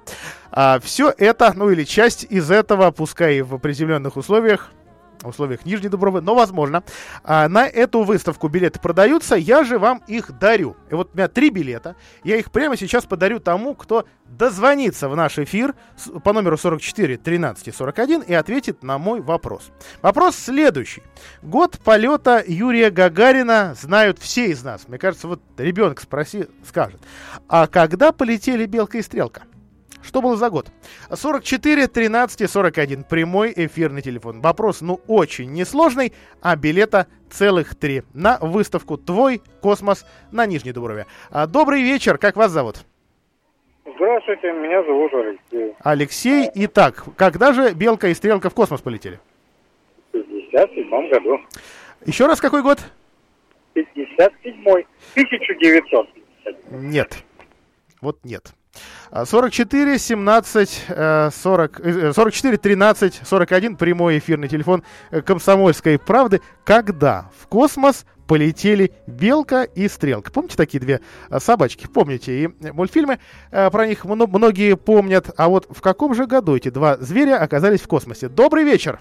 [0.52, 4.72] А, все это, ну или часть из этого, пускай в приземленных условиях,
[5.30, 6.84] условиях Нижней Дубровы, но возможно.
[7.24, 10.76] А, на эту выставку билеты продаются, я же вам их дарю.
[10.90, 15.16] И вот у меня три билета, я их прямо сейчас подарю тому, кто дозвонится в
[15.16, 15.76] наш эфир
[16.24, 19.72] по номеру 44 13 и 41 и ответит на мой вопрос.
[20.02, 21.04] Вопрос следующий.
[21.42, 24.88] Год полета Юрия Гагарина знают все из нас.
[24.88, 27.02] Мне кажется, вот ребенок спроси, скажет.
[27.48, 29.44] А когда полетели Белка и Стрелка?
[30.02, 30.68] Что было за год?
[31.12, 33.04] 44 13 и 41.
[33.04, 34.42] Прямой эфирный телефон.
[34.42, 41.06] Вопрос, ну, очень несложный, а билета целых три на выставку «Твой космос» на Нижней Дуброве.
[41.32, 42.86] А, Добрый вечер, как вас зовут?
[43.86, 45.74] Здравствуйте, меня зовут Алексей.
[45.80, 46.50] Алексей.
[46.56, 49.20] Итак, когда же Белка и Стрелка в космос полетели?
[50.12, 51.40] В 57 году.
[52.06, 52.80] Еще раз, какой год?
[53.76, 54.86] 57-й.
[55.16, 56.08] 1900.
[56.72, 57.24] Нет.
[58.02, 58.54] Вот нет.
[59.16, 66.42] А, 44 17 э, 40, э, 44 13 41 прямой эфирный телефон э, Комсомольской правды.
[66.64, 70.32] Когда в космос полетели Белка и Стрелка?
[70.32, 71.00] Помните такие две
[71.30, 71.86] э, собачки?
[71.86, 72.32] Помните?
[72.32, 73.20] И э, мультфильмы
[73.52, 75.30] про них мно- многие помнят.
[75.38, 78.30] А вот в каком же году эти два зверя оказались в космосе?
[78.30, 79.00] Добрый вечер!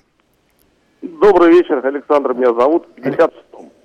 [1.00, 2.86] Добрый вечер, Александр меня зовут.
[2.98, 3.32] В 56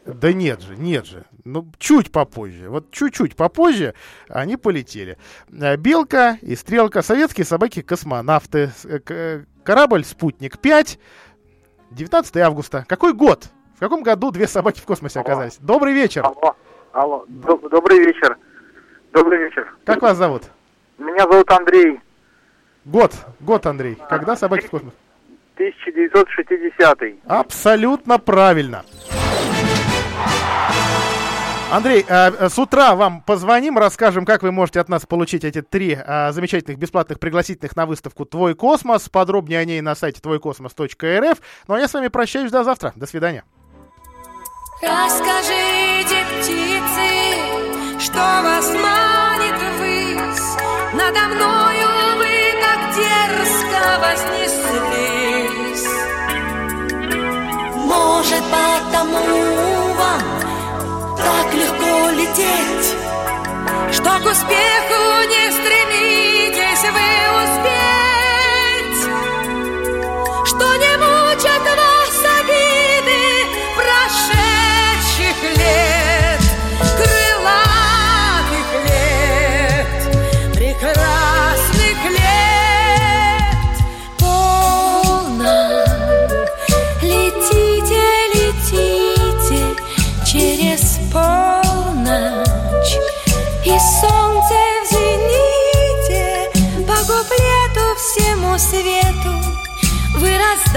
[0.08, 1.26] Да нет же, нет же.
[1.44, 2.70] Ну, чуть попозже.
[2.70, 3.94] Вот чуть-чуть попозже
[4.30, 5.18] они полетели.
[5.52, 10.98] Э, Белка и Стрелка, советские собаки-космонавты, э, э, корабль «Спутник-5»,
[11.92, 12.86] 19 августа.
[12.88, 13.50] Какой год?
[13.76, 15.58] В каком году две собаки в космосе оказались?
[15.60, 16.26] Добрый вечер.
[16.26, 16.56] Алло,
[16.94, 17.26] алло.
[17.28, 18.38] Доб- добрый вечер.
[19.14, 19.74] Добрый вечер.
[19.86, 20.44] Как вас зовут?
[20.98, 22.00] Меня зовут Андрей.
[22.86, 23.14] Год.
[23.40, 23.98] Год, Андрей.
[24.10, 24.94] Когда собаки в космос?
[25.56, 28.84] 1960 Абсолютно правильно.
[31.70, 35.62] Андрей, а, а, с утра вам позвоним, расскажем, как вы можете от нас получить эти
[35.62, 39.10] три а, замечательных бесплатных пригласительных на выставку «Твой космос».
[39.10, 41.38] Подробнее о ней на сайте твойкосмос.рф.
[41.68, 42.94] Ну а я с вами прощаюсь до завтра.
[42.96, 43.44] До свидания.
[44.82, 47.36] Расскажите, птицы,
[48.00, 50.56] что вас манит ввысь.
[50.94, 55.88] Надо мною вы так дерзко вознеслись.
[57.76, 59.20] Может, потому
[59.98, 60.47] вам
[61.28, 62.96] так легко лететь,
[63.92, 67.10] что к успеху не стремитесь вы
[67.44, 67.77] успеть,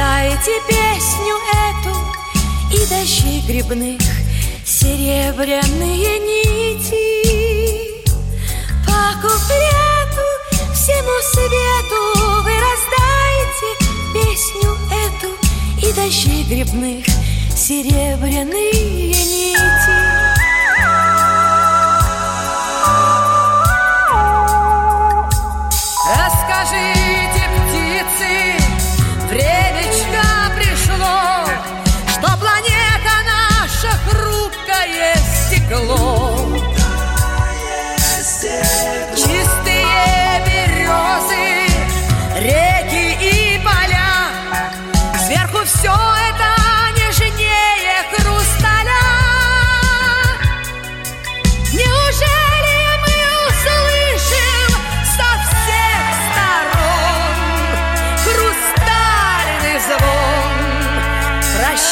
[0.00, 1.36] раздаете песню
[1.68, 1.94] эту
[2.72, 4.00] и дожди грибных
[4.64, 7.06] серебряные нити
[8.86, 10.26] по куплету
[10.72, 12.00] всему свету
[12.42, 13.70] вы раздаете
[14.14, 14.70] песню
[15.04, 15.30] эту
[15.86, 17.04] и дожди грибных
[17.54, 19.99] серебряные нити.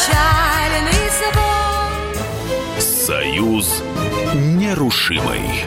[0.08, 2.80] печальный звон.
[2.80, 3.82] Союз
[4.34, 5.66] нерушимый.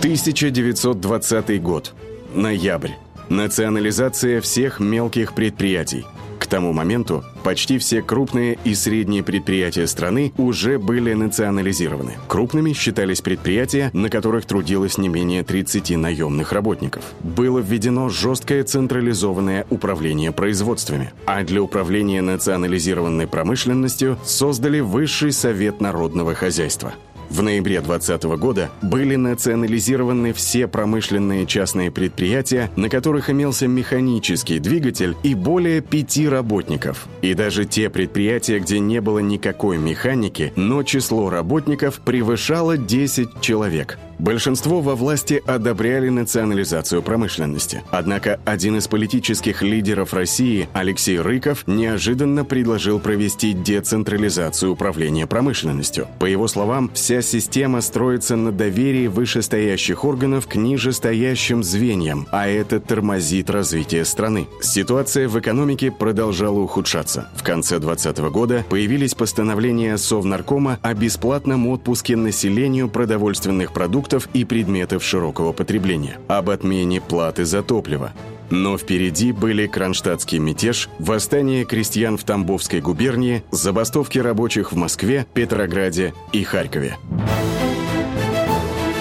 [0.00, 1.94] 1920 год.
[2.34, 2.92] Ноябрь.
[3.28, 6.06] Национализация всех мелких предприятий.
[6.46, 12.18] К тому моменту почти все крупные и средние предприятия страны уже были национализированы.
[12.28, 17.02] Крупными считались предприятия, на которых трудилось не менее 30 наемных работников.
[17.20, 26.34] Было введено жесткое централизованное управление производствами, а для управления национализированной промышленностью создали Высший совет народного
[26.34, 26.94] хозяйства.
[27.30, 35.16] В ноябре 2020 года были национализированы все промышленные частные предприятия, на которых имелся механический двигатель
[35.22, 37.06] и более пяти работников.
[37.22, 43.98] И даже те предприятия, где не было никакой механики, но число работников превышало 10 человек.
[44.18, 47.82] Большинство во власти одобряли национализацию промышленности.
[47.90, 56.08] Однако один из политических лидеров России, Алексей Рыков, неожиданно предложил провести децентрализацию управления промышленностью.
[56.18, 62.80] По его словам, вся система строится на доверии вышестоящих органов к нижестоящим звеньям, а это
[62.80, 64.48] тормозит развитие страны.
[64.62, 67.28] Ситуация в экономике продолжала ухудшаться.
[67.34, 73.72] В конце 2020 года появились постановления Совнаркома о бесплатном отпуске населению продовольственных
[74.06, 78.12] продуктов и предметов широкого потребления, об отмене платы за топливо.
[78.50, 86.14] Но впереди были кронштадтский мятеж, восстание крестьян в Тамбовской губернии, забастовки рабочих в Москве, Петрограде
[86.32, 86.96] и Харькове.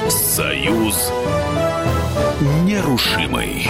[0.09, 1.11] Союз
[2.65, 3.67] нерушимый.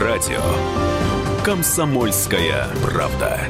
[0.00, 0.42] Радио.
[1.44, 3.40] Комсомольская правда.